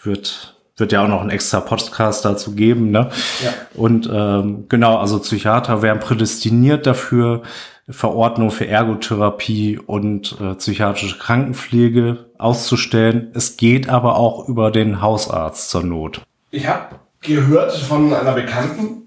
[0.04, 3.10] wird wird ja auch noch ein extra Podcast dazu geben, ne?
[3.41, 3.54] Ja.
[3.75, 7.43] Und ähm, genau, also Psychiater wären prädestiniert dafür,
[7.87, 13.31] Verordnung für Ergotherapie und äh, psychiatrische Krankenpflege auszustellen.
[13.35, 16.21] Es geht aber auch über den Hausarzt zur Not.
[16.49, 19.03] Ich habe gehört von einer Bekannten,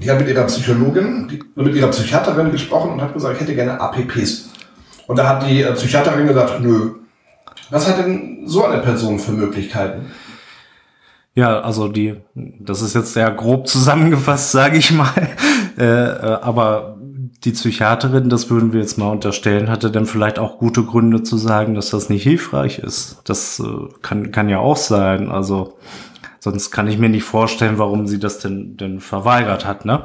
[0.00, 3.54] die hat mit ihrer Psychologin, die, mit ihrer Psychiaterin gesprochen und hat gesagt, ich hätte
[3.54, 4.48] gerne APPs.
[5.08, 6.94] Und da hat die äh, Psychiaterin gesagt, nö.
[7.70, 10.06] Was hat denn so eine Person für Möglichkeiten?
[11.34, 15.10] Ja, also die, das ist jetzt sehr grob zusammengefasst, sage ich mal.
[15.78, 16.97] Äh, äh, aber
[17.44, 21.36] die Psychiaterin, das würden wir jetzt mal unterstellen, hatte dann vielleicht auch gute Gründe zu
[21.36, 23.20] sagen, dass das nicht hilfreich ist.
[23.24, 25.30] Das äh, kann, kann ja auch sein.
[25.30, 25.78] Also
[26.40, 29.84] sonst kann ich mir nicht vorstellen, warum sie das denn, denn verweigert hat.
[29.84, 30.02] Ne?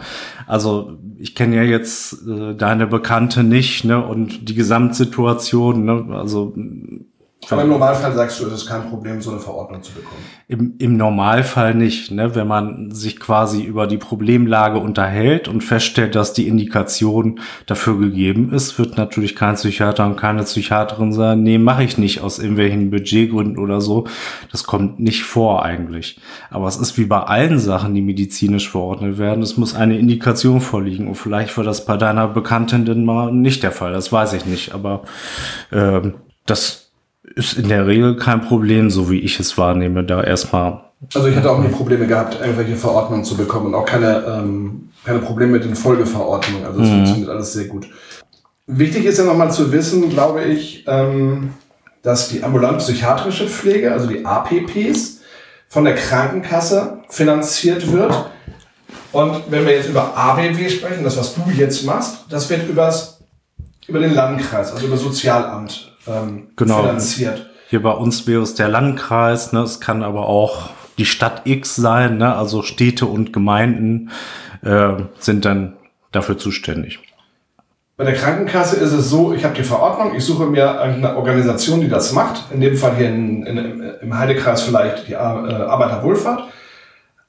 [0.47, 4.03] Also ich kenne ja jetzt äh, deine Bekannte nicht ne?
[4.03, 5.85] und die Gesamtsituation.
[5.85, 6.05] Ne?
[6.11, 6.53] Also
[7.51, 10.21] Aber im Normalfall sagst du, es ist kein Problem, so eine Verordnung zu bekommen.
[10.47, 12.35] Im, Im Normalfall nicht, ne?
[12.35, 18.51] wenn man sich quasi über die Problemlage unterhält und feststellt, dass die Indikation dafür gegeben
[18.53, 22.91] ist, wird natürlich kein Psychiater und keine Psychiaterin sagen, nee, mache ich nicht aus irgendwelchen
[22.91, 24.05] Budgetgründen oder so.
[24.51, 26.19] Das kommt nicht vor eigentlich.
[26.49, 29.43] Aber es ist wie bei allen Sachen, die medizinisch verordnet werden.
[29.43, 31.07] Es muss eine Indikation vorliegen.
[31.07, 33.93] Und vielleicht war das bei deiner Bekannten denn mal nicht der Fall.
[33.93, 34.73] Das weiß ich nicht.
[34.73, 35.03] Aber
[35.71, 36.82] ähm, das
[37.35, 40.81] ist in der Regel kein Problem, so wie ich es wahrnehme, da erstmal.
[41.13, 44.89] Also ich hatte auch nie Probleme gehabt, irgendwelche Verordnungen zu bekommen und auch keine, ähm,
[45.03, 46.65] keine Probleme mit den Folgeverordnungen.
[46.65, 46.93] Also es mhm.
[46.93, 47.87] funktioniert alles sehr gut.
[48.67, 51.49] Wichtig ist ja nochmal zu wissen, glaube ich, ähm,
[52.01, 55.19] dass die ambulant-psychiatrische Pflege, also die APPs,
[55.67, 58.13] von der Krankenkasse finanziert wird.
[59.11, 63.19] Und wenn wir jetzt über ABW sprechen, das was du jetzt machst, das wird übers,
[63.87, 66.81] über den Landkreis, also über Sozialamt ähm, genau.
[66.81, 67.49] finanziert.
[67.69, 69.61] Hier bei uns wäre es der Landkreis, ne?
[69.61, 72.35] es kann aber auch die Stadt X sein, ne?
[72.35, 74.11] also Städte und Gemeinden
[74.63, 75.73] äh, sind dann
[76.11, 76.99] dafür zuständig.
[77.95, 81.79] Bei der Krankenkasse ist es so, ich habe die Verordnung, ich suche mir eine Organisation,
[81.79, 82.51] die das macht.
[82.51, 86.43] In dem Fall hier in, in, im Heidekreis vielleicht die äh, Arbeiterwohlfahrt.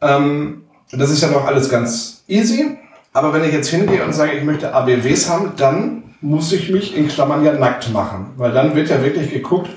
[0.01, 2.79] Ähm, das ist ja noch alles ganz easy.
[3.13, 6.97] Aber wenn ich jetzt hingehe und sage, ich möchte ABWs haben, dann muss ich mich
[6.97, 8.33] in Klammern ja nackt machen.
[8.37, 9.69] Weil dann wird ja wirklich geguckt,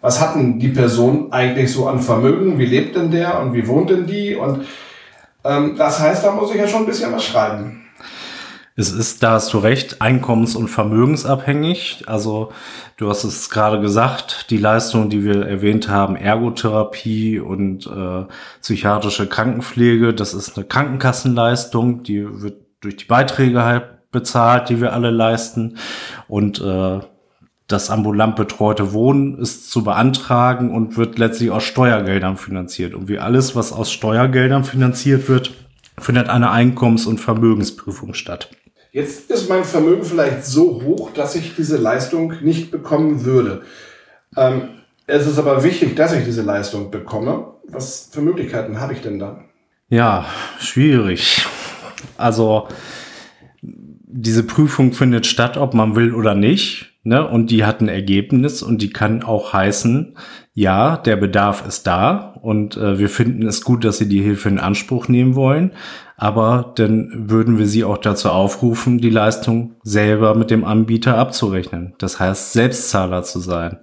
[0.00, 3.66] was hat denn die Person eigentlich so an Vermögen, wie lebt denn der und wie
[3.66, 4.36] wohnt denn die?
[4.36, 4.66] Und
[5.44, 7.82] ähm, das heißt, da muss ich ja schon ein bisschen was schreiben.
[8.76, 12.04] Es ist, da hast du recht, einkommens- und vermögensabhängig.
[12.06, 12.52] Also
[12.98, 18.26] du hast es gerade gesagt, die Leistungen, die wir erwähnt haben, Ergotherapie und äh,
[18.60, 24.94] psychiatrische Krankenpflege, das ist eine Krankenkassenleistung, die wird durch die Beiträge halt bezahlt, die wir
[24.94, 25.76] alle leisten.
[26.26, 27.00] Und äh,
[27.68, 32.94] das ambulant betreute Wohnen ist zu beantragen und wird letztlich aus Steuergeldern finanziert.
[32.94, 35.52] Und wie alles, was aus Steuergeldern finanziert wird,
[35.98, 38.48] findet eine Einkommens- und Vermögensprüfung statt.
[38.92, 43.62] Jetzt ist mein Vermögen vielleicht so hoch, dass ich diese Leistung nicht bekommen würde.
[44.34, 44.68] Ähm,
[45.06, 47.52] es ist aber wichtig, dass ich diese Leistung bekomme.
[47.68, 49.44] Was für Möglichkeiten habe ich denn da?
[49.88, 50.24] Ja,
[50.58, 51.46] schwierig.
[52.16, 52.68] Also
[54.16, 56.92] diese Prüfung findet statt, ob man will oder nicht.
[57.04, 57.26] Ne?
[57.26, 60.16] Und die hat ein Ergebnis und die kann auch heißen,
[60.54, 64.48] ja, der Bedarf ist da und äh, wir finden es gut, dass Sie die Hilfe
[64.48, 65.72] in Anspruch nehmen wollen.
[66.16, 71.94] Aber dann würden wir Sie auch dazu aufrufen, die Leistung selber mit dem Anbieter abzurechnen.
[71.98, 73.78] Das heißt, Selbstzahler zu sein.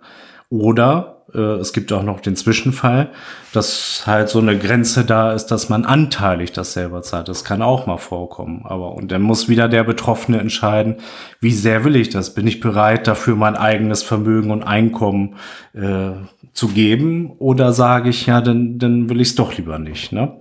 [0.50, 3.10] Oder es gibt auch noch den Zwischenfall,
[3.54, 7.28] dass halt so eine Grenze da ist, dass man anteilig das selber zahlt.
[7.28, 8.64] Das kann auch mal vorkommen.
[8.66, 10.98] Aber und dann muss wieder der Betroffene entscheiden,
[11.40, 12.34] wie sehr will ich das?
[12.34, 15.36] Bin ich bereit, dafür mein eigenes Vermögen und Einkommen
[15.74, 16.12] äh,
[16.54, 17.32] zu geben?
[17.40, 20.12] Oder sage ich, ja, dann, dann will ich es doch lieber nicht.
[20.12, 20.34] Ne?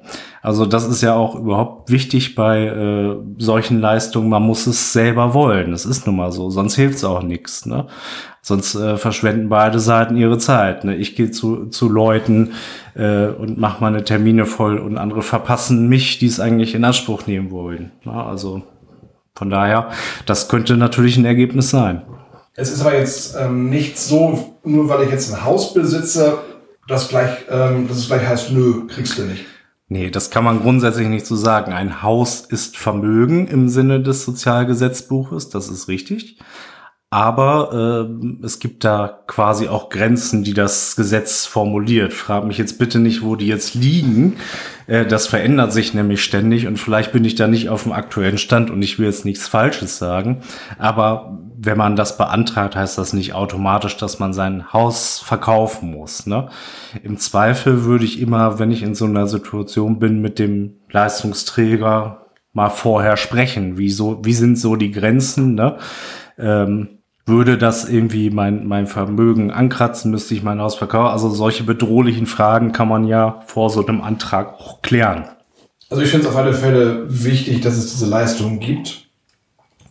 [0.42, 4.28] Also das ist ja auch überhaupt wichtig bei äh, solchen Leistungen.
[4.28, 5.70] Man muss es selber wollen.
[5.70, 7.64] Das ist nun mal so, sonst hilft es auch nichts.
[7.64, 7.87] Ne?
[8.42, 10.83] Sonst äh, verschwenden beide Seiten ihre Zeit.
[10.83, 10.96] Ne?
[10.96, 12.55] Ich gehe zu, zu Leuten
[12.94, 17.28] äh, und mache meine Termine voll und andere verpassen mich, die es eigentlich in Anspruch
[17.28, 17.92] nehmen wollen.
[18.05, 18.12] Ne?
[18.12, 18.62] Also
[19.37, 19.90] von daher,
[20.26, 22.02] das könnte natürlich ein Ergebnis sein.
[22.55, 26.38] Es ist aber jetzt ähm, nicht so, nur weil ich jetzt ein Haus besitze,
[26.88, 29.44] dass, gleich, ähm, dass es gleich heißt, nö, kriegst du nicht.
[29.92, 31.74] Nee, das kann man grundsätzlich nicht so sagen.
[31.74, 36.38] Ein Haus ist Vermögen im Sinne des Sozialgesetzbuches, das ist richtig.
[37.11, 42.14] Aber äh, es gibt da quasi auch Grenzen, die das Gesetz formuliert.
[42.14, 44.38] Frag mich jetzt bitte nicht, wo die jetzt liegen.
[44.87, 48.38] Äh, das verändert sich nämlich ständig und vielleicht bin ich da nicht auf dem aktuellen
[48.38, 50.40] Stand und ich will jetzt nichts Falsches sagen.
[50.78, 56.27] Aber wenn man das beantragt, heißt das nicht automatisch, dass man sein Haus verkaufen muss.
[56.27, 56.48] Ne?
[57.03, 62.27] Im Zweifel würde ich immer, wenn ich in so einer Situation bin, mit dem Leistungsträger
[62.53, 63.79] mal vorher sprechen.
[63.79, 65.55] Wie, so, wie sind so die Grenzen?
[65.55, 65.77] Ne?
[66.37, 71.12] Ähm, würde das irgendwie mein, mein Vermögen ankratzen, müsste ich mein Haus verkaufen.
[71.12, 75.29] Also solche bedrohlichen Fragen kann man ja vor so einem Antrag auch klären.
[75.90, 79.12] Also ich finde es auf alle Fälle wichtig, dass es diese Leistungen gibt.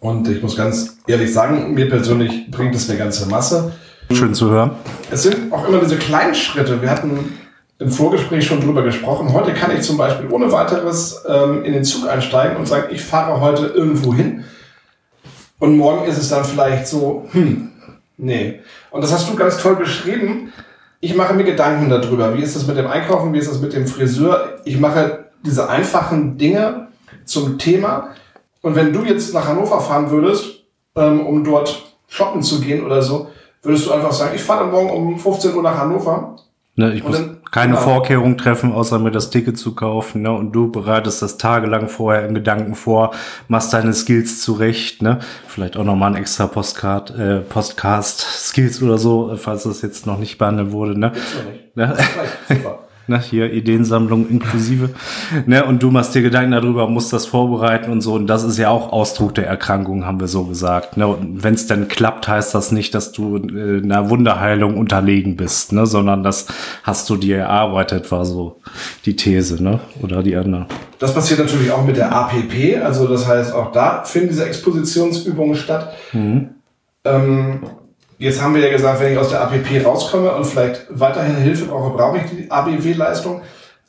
[0.01, 3.71] Und ich muss ganz ehrlich sagen, mir persönlich bringt es eine ganze Masse.
[4.11, 4.71] Schön zu hören.
[5.11, 6.81] Es sind auch immer diese kleinen Schritte.
[6.81, 7.37] Wir hatten
[7.77, 9.31] im Vorgespräch schon drüber gesprochen.
[9.31, 13.03] Heute kann ich zum Beispiel ohne weiteres ähm, in den Zug einsteigen und sagen, ich
[13.03, 14.43] fahre heute irgendwo hin
[15.59, 17.69] und morgen ist es dann vielleicht so, hm,
[18.17, 18.59] nee.
[18.89, 20.51] Und das hast du ganz toll beschrieben.
[20.99, 22.35] Ich mache mir Gedanken darüber.
[22.35, 23.33] Wie ist das mit dem Einkaufen?
[23.33, 24.59] Wie ist das mit dem Friseur?
[24.65, 26.87] Ich mache diese einfachen Dinge
[27.25, 28.09] zum Thema.
[28.61, 33.01] Und wenn du jetzt nach Hannover fahren würdest, ähm, um dort shoppen zu gehen oder
[33.01, 33.27] so,
[33.63, 36.35] Würdest du einfach sagen, ich fahre dann morgen um 15 Uhr nach Hannover?
[36.75, 37.83] Ne, ich muss dann, keine genau.
[37.83, 40.23] Vorkehrungen treffen, außer mir das Ticket zu kaufen.
[40.23, 40.31] Ne?
[40.31, 43.11] Und du bereitest das tagelang vorher in Gedanken vor,
[43.49, 45.03] machst deine Skills zurecht.
[45.03, 45.19] Ne?
[45.47, 50.17] Vielleicht auch nochmal ein extra Postcard, äh, Podcast Skills oder so, falls das jetzt noch
[50.17, 50.99] nicht behandelt wurde.
[50.99, 51.11] Ne?
[51.13, 51.77] Jetzt noch nicht.
[51.77, 51.97] Ne?
[52.49, 54.89] Super ne, hier Ideensammlung inklusive,
[55.45, 58.57] ne, und du machst dir Gedanken darüber, musst das vorbereiten und so, und das ist
[58.57, 62.27] ja auch Ausdruck der Erkrankung, haben wir so gesagt, ne, und wenn es denn klappt,
[62.27, 66.47] heißt das nicht, dass du äh, einer Wunderheilung unterlegen bist, ne, sondern das
[66.83, 68.61] hast du dir erarbeitet, war so
[69.05, 70.67] die These, ne, oder die andere.
[70.99, 75.55] Das passiert natürlich auch mit der APP, also das heißt, auch da finden diese Expositionsübungen
[75.55, 75.93] statt.
[76.13, 76.49] Mhm.
[77.03, 77.61] Ähm,
[78.21, 81.65] Jetzt haben wir ja gesagt, wenn ich aus der APP rauskomme und vielleicht weiterhin Hilfe
[81.65, 83.41] brauche, brauche ich die ABW-Leistung.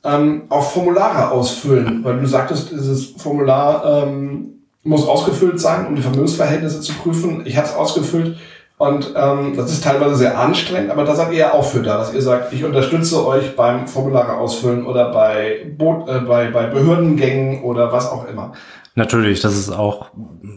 [0.04, 6.00] Ähm, auch Formulare ausfüllen, weil du sagtest, dieses Formular ähm, muss ausgefüllt sein, um die
[6.00, 7.42] Vermögensverhältnisse zu prüfen.
[7.44, 8.38] Ich habe es ausgefüllt
[8.78, 11.98] und ähm, das ist teilweise sehr anstrengend, aber da seid ihr ja auch für da,
[11.98, 16.68] dass ihr sagt, ich unterstütze euch beim Formulare ausfüllen oder bei, Bo äh, bei, bei
[16.68, 18.52] Behördengängen oder was auch immer.
[18.94, 20.10] Natürlich, das ist auch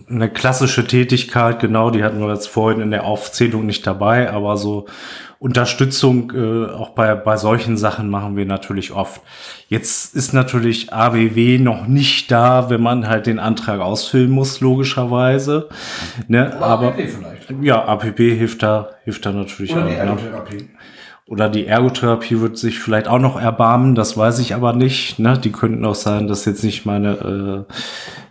[0.09, 4.57] eine klassische Tätigkeit, genau, die hatten wir jetzt vorhin in der Aufzählung nicht dabei, aber
[4.57, 4.87] so
[5.39, 9.21] Unterstützung äh, auch bei, bei solchen Sachen machen wir natürlich oft.
[9.67, 15.69] Jetzt ist natürlich ABW noch nicht da, wenn man halt den Antrag ausfüllen muss, logischerweise.
[16.27, 16.55] Ne?
[16.61, 17.53] Aber, APP vielleicht.
[17.61, 19.87] Ja, APP hilft da, hilft da natürlich Oder auch.
[19.87, 20.67] Ne?
[21.27, 25.17] Oder die Ergotherapie wird sich vielleicht auch noch erbarmen, das weiß ich aber nicht.
[25.17, 25.39] Ne?
[25.39, 27.65] Die könnten auch sein, dass jetzt nicht meine,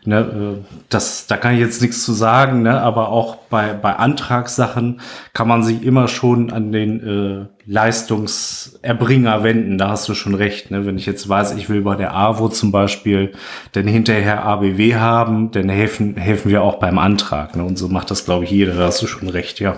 [0.07, 2.81] äh, ne, äh, das, da kann ich jetzt nichts zu sagen, ne?
[2.81, 5.01] aber auch bei, bei Antragssachen
[5.33, 9.77] kann man sich immer schon an den äh, Leistungserbringer wenden.
[9.77, 10.71] Da hast du schon recht.
[10.71, 10.87] Ne?
[10.87, 13.33] Wenn ich jetzt weiß, ich will bei der AWO zum Beispiel
[13.73, 17.57] dann hinterher ABW haben, dann helfen, helfen wir auch beim Antrag.
[17.57, 17.65] Ne?
[17.65, 18.75] Und so macht das, glaube ich, jeder.
[18.75, 19.75] Da hast du schon recht, ja.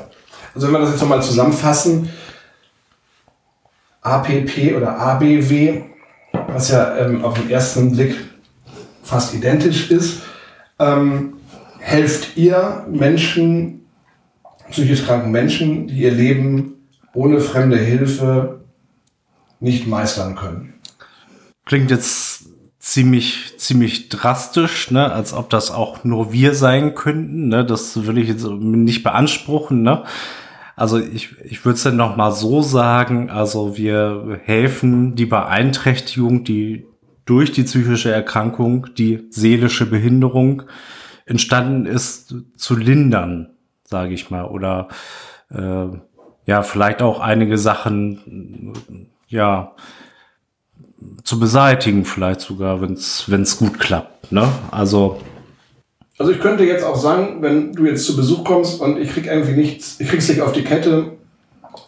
[0.54, 2.10] Also wenn wir das jetzt nochmal zusammenfassen,
[4.06, 5.82] APP oder ABW,
[6.48, 8.16] was ja ähm, auf den ersten Blick
[9.02, 10.22] fast identisch ist,
[10.78, 11.34] ähm,
[11.78, 13.86] helft ihr Menschen,
[14.70, 16.74] psychisch kranken Menschen, die ihr Leben
[17.14, 18.60] ohne fremde Hilfe
[19.60, 20.74] nicht meistern können.
[21.64, 22.44] Klingt jetzt
[22.78, 25.12] ziemlich, ziemlich drastisch, ne?
[25.12, 27.48] als ob das auch nur wir sein könnten.
[27.48, 27.64] Ne?
[27.64, 29.82] Das will ich jetzt nicht beanspruchen.
[29.82, 30.04] Ne?
[30.76, 36.44] Also ich, ich würde es dann noch mal so sagen, also wir helfen die Beeinträchtigung,
[36.44, 36.86] die
[37.24, 40.64] durch die psychische Erkrankung, die seelische Behinderung
[41.24, 44.44] entstanden ist, zu lindern, sage ich mal.
[44.44, 44.88] Oder
[45.50, 45.86] äh,
[46.44, 48.74] ja, vielleicht auch einige Sachen
[49.28, 49.72] ja
[51.24, 54.30] zu beseitigen, vielleicht sogar, wenn es gut klappt.
[54.30, 54.46] Ne?
[54.70, 55.20] Also
[56.18, 59.26] also ich könnte jetzt auch sagen, wenn du jetzt zu Besuch kommst und ich krieg
[59.26, 61.12] irgendwie nichts, ich krieg's nicht auf die Kette,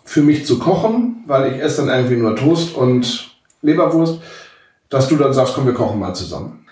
[0.05, 3.31] für mich zu kochen, weil ich esse dann irgendwie nur Toast und
[3.63, 4.21] Leberwurst,
[4.89, 6.65] dass du dann sagst, komm, wir kochen mal zusammen.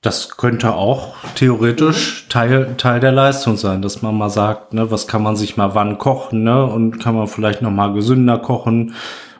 [0.00, 2.30] Das könnte auch theoretisch mhm.
[2.30, 5.74] Teil, Teil der Leistung sein, dass man mal sagt, ne, was kann man sich mal
[5.74, 8.94] wann kochen, ne, und kann man vielleicht noch mal gesünder kochen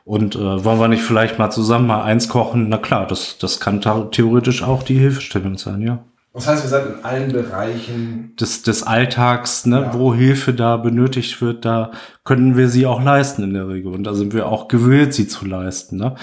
[0.05, 2.69] und äh, wollen wir nicht vielleicht mal zusammen mal eins kochen?
[2.69, 5.99] Na klar, das, das kann theoretisch auch die Hilfestellung sein, ja.
[6.39, 9.95] Das heißt, wir sind in allen Bereichen des, des Alltags, ne, ja.
[9.95, 11.91] wo Hilfe da benötigt wird, da
[12.23, 13.93] können wir sie auch leisten in der Regel.
[13.93, 15.97] Und da sind wir auch gewillt, sie zu leisten.
[15.97, 16.15] Ne?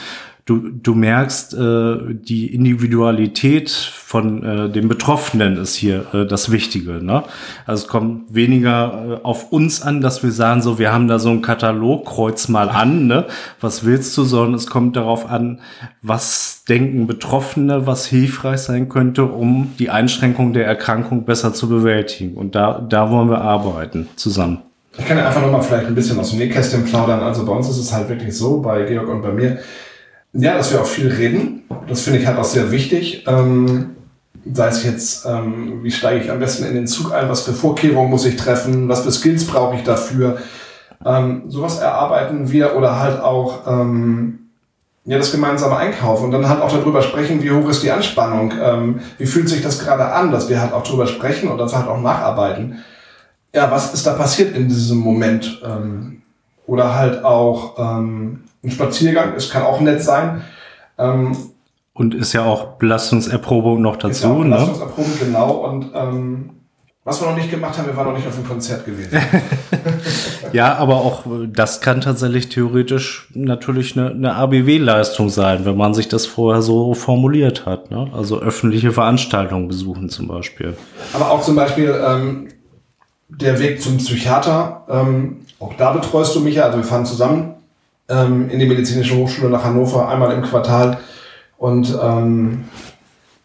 [0.45, 7.03] Du, du merkst, äh, die Individualität von äh, dem Betroffenen ist hier äh, das Wichtige.
[7.03, 7.23] Ne?
[7.65, 11.17] Also es kommt weniger äh, auf uns an, dass wir sagen, so, wir haben da
[11.17, 13.25] so einen Katalog, kreuz mal an, ne?
[13.59, 15.61] was willst du, sondern es kommt darauf an,
[16.03, 22.35] was denken Betroffene, was hilfreich sein könnte, um die Einschränkung der Erkrankung besser zu bewältigen.
[22.35, 24.59] Und da, da wollen wir arbeiten zusammen.
[24.97, 27.19] Ich kann ja einfach nochmal vielleicht ein bisschen aus dem Nähkästchen plaudern.
[27.19, 29.59] Also bei uns ist es halt wirklich so, bei Georg und bei mir,
[30.35, 31.63] ja, dass wir auch viel reden.
[31.87, 33.23] Das finde ich halt auch sehr wichtig.
[33.27, 33.95] Ähm,
[34.53, 37.53] sei es jetzt, ähm, wie steige ich am besten in den Zug ein, was für
[37.53, 40.37] Vorkehrungen muss ich treffen, was für Skills brauche ich dafür.
[41.03, 44.39] Ähm, sowas erarbeiten wir oder halt auch ähm,
[45.05, 48.53] ja, das gemeinsame Einkaufen und dann halt auch darüber sprechen, wie hoch ist die Anspannung,
[48.61, 51.75] ähm, wie fühlt sich das gerade an, dass wir halt auch darüber sprechen und das
[51.75, 52.83] halt auch nacharbeiten.
[53.53, 55.61] Ja, was ist da passiert in diesem Moment?
[55.63, 56.23] Ähm,
[56.67, 60.41] oder halt auch ähm, ein Spaziergang, es kann auch nett sein.
[60.97, 61.35] Ähm,
[61.93, 64.49] und ist ja auch Belastungserprobung noch dazu, ist ja auch ne?
[64.49, 65.17] Belastungserprobung, ne?
[65.25, 65.51] genau.
[65.51, 66.49] Und ähm,
[67.05, 69.17] was wir noch nicht gemacht haben, wir waren noch nicht auf dem Konzert gewesen.
[70.53, 76.07] ja, aber auch das kann tatsächlich theoretisch natürlich eine, eine ABW-Leistung sein, wenn man sich
[76.07, 77.91] das vorher so formuliert hat.
[77.91, 78.09] Ne?
[78.11, 80.75] Also öffentliche Veranstaltungen besuchen zum Beispiel.
[81.13, 82.47] Aber auch zum Beispiel ähm,
[83.29, 84.85] der Weg zum Psychiater.
[84.89, 87.54] Ähm, auch da betreust du mich ja, also wir fahren zusammen
[88.09, 90.97] ähm, in die medizinische Hochschule nach Hannover einmal im Quartal.
[91.57, 92.65] Und ähm,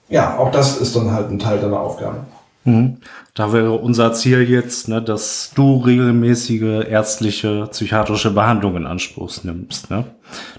[0.08, 2.26] ja, auch das ist dann halt ein Teil deiner Aufgabe.
[2.64, 2.98] Mhm.
[3.34, 9.90] Da wäre unser Ziel jetzt, ne, dass du regelmäßige ärztliche, psychiatrische Behandlung in Anspruch nimmst,
[9.90, 10.04] ne?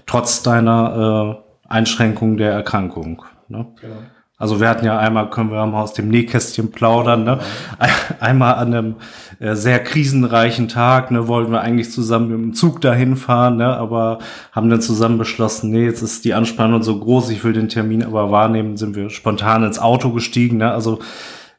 [0.06, 3.22] trotz deiner äh, Einschränkung der Erkrankung.
[3.48, 3.66] Ne?
[3.80, 3.96] Genau.
[4.42, 7.38] Also wir hatten ja einmal, können wir mal aus dem Nähkästchen plaudern, ne?
[8.18, 8.94] einmal an einem
[9.38, 13.68] äh, sehr krisenreichen Tag, ne, wollten wir eigentlich zusammen mit dem Zug dahin fahren, ne,
[13.68, 14.18] aber
[14.50, 18.02] haben dann zusammen beschlossen, nee, jetzt ist die Anspannung so groß, ich will den Termin
[18.02, 20.98] aber wahrnehmen, sind wir spontan ins Auto gestiegen, ne, also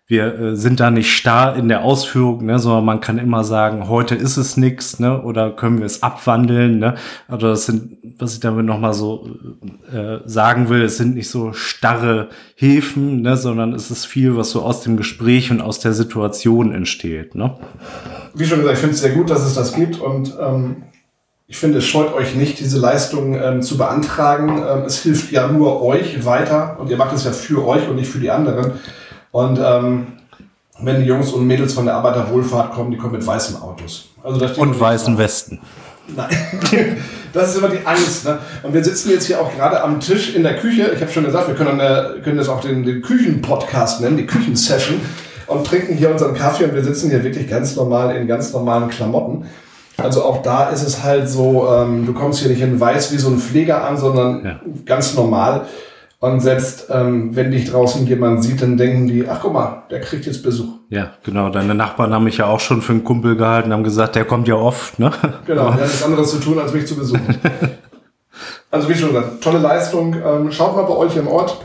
[0.05, 3.87] wir äh, sind da nicht starr in der Ausführung, ne, sondern man kann immer sagen,
[3.87, 6.95] heute ist es nix, ne, oder können wir es abwandeln, ne.
[7.27, 9.29] Also das sind, was ich damit nochmal so
[9.91, 14.51] äh, sagen will, es sind nicht so starre Hilfen, ne, sondern es ist viel, was
[14.51, 17.55] so aus dem Gespräch und aus der Situation entsteht, ne.
[18.33, 20.83] Wie schon gesagt, ich finde es sehr gut, dass es das gibt und ähm,
[21.47, 24.63] ich finde, es scheut euch nicht, diese Leistung ähm, zu beantragen.
[24.67, 27.97] Ähm, es hilft ja nur euch weiter und ihr macht es ja für euch und
[27.97, 28.79] nicht für die anderen.
[29.33, 30.07] Und ähm,
[30.79, 34.09] wenn die Jungs und Mädels von der Arbeiterwohlfahrt kommen, die kommen mit weißen Autos.
[34.23, 35.59] Also und weißen Westen.
[36.15, 36.29] Nein,
[37.33, 38.25] das ist immer die Angst.
[38.25, 38.37] Ne?
[38.61, 40.91] Und wir sitzen jetzt hier auch gerade am Tisch in der Küche.
[40.93, 41.79] Ich habe schon gesagt, wir können,
[42.23, 45.01] können das auch den, den Küchen-Podcast nennen, die Küchensession.
[45.47, 48.89] Und trinken hier unseren Kaffee und wir sitzen hier wirklich ganz normal in ganz normalen
[48.89, 49.45] Klamotten.
[49.97, 53.17] Also auch da ist es halt so, ähm, du kommst hier nicht in weiß wie
[53.17, 54.59] so ein Pfleger an, sondern ja.
[54.85, 55.65] ganz normal.
[56.23, 59.99] Und selbst ähm, wenn dich draußen jemand sieht, dann denken die, ach guck mal, der
[59.99, 60.75] kriegt jetzt Besuch.
[60.87, 61.49] Ja, genau.
[61.49, 64.47] Deine Nachbarn haben mich ja auch schon für einen Kumpel gehalten, haben gesagt, der kommt
[64.47, 65.11] ja oft, ne?
[65.45, 67.39] Genau, der hat nichts anderes zu tun, als mich zu besuchen.
[68.71, 70.15] also wie schon gesagt, tolle Leistung.
[70.15, 71.57] Ähm, schaut mal bei euch im Ort,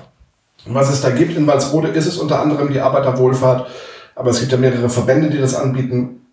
[0.67, 1.37] was es da gibt.
[1.37, 3.69] In Walsrode ist es unter anderem die Arbeiterwohlfahrt,
[4.17, 6.27] aber es gibt ja mehrere Verbände, die das anbieten.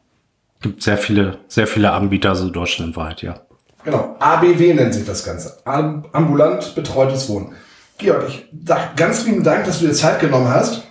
[0.61, 3.35] Gibt sehr viele, sehr viele Anbieter, so deutschlandweit, ja.
[3.83, 4.15] Genau.
[4.17, 5.59] ABW nennt sich das Ganze.
[5.63, 7.53] Ambulant betreutes Wohnen.
[7.97, 10.83] Georg, ich sag ganz lieben Dank, dass du dir Zeit genommen hast.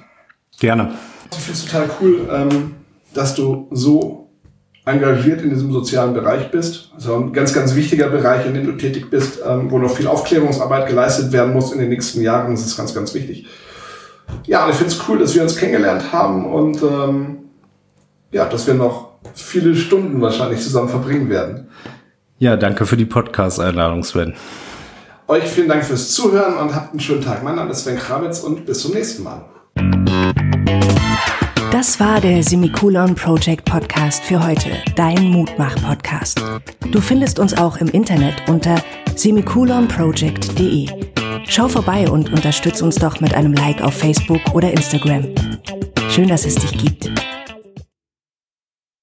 [0.59, 0.95] Gerne.
[1.31, 2.75] Ich finde es total cool, ähm,
[3.13, 4.31] dass du so
[4.87, 6.91] engagiert in diesem sozialen Bereich bist.
[6.95, 10.07] Also ein ganz, ganz wichtiger Bereich, in dem du tätig bist, ähm, wo noch viel
[10.07, 12.53] Aufklärungsarbeit geleistet werden muss in den nächsten Jahren.
[12.53, 13.47] Das ist ganz, ganz wichtig.
[14.47, 17.39] Ja, und ich finde es cool, dass wir uns kennengelernt haben und ähm,
[18.33, 21.69] ja, dass wir noch viele Stunden wahrscheinlich zusammen verbringen werden.
[22.39, 24.35] Ja, danke für die Podcast-Einladung, Sven.
[25.27, 27.43] Euch vielen Dank fürs Zuhören und habt einen schönen Tag.
[27.43, 29.43] Mein Name ist Sven Krawitz und bis zum nächsten Mal.
[31.73, 36.43] Das war der Semikolon Project Podcast für heute, dein Mutmach-Podcast.
[36.93, 38.77] Du findest uns auch im Internet unter
[39.17, 40.89] semikolonproject.de.
[41.49, 45.27] Schau vorbei und unterstütz uns doch mit einem Like auf Facebook oder Instagram.
[46.11, 47.11] Schön, dass es dich gibt.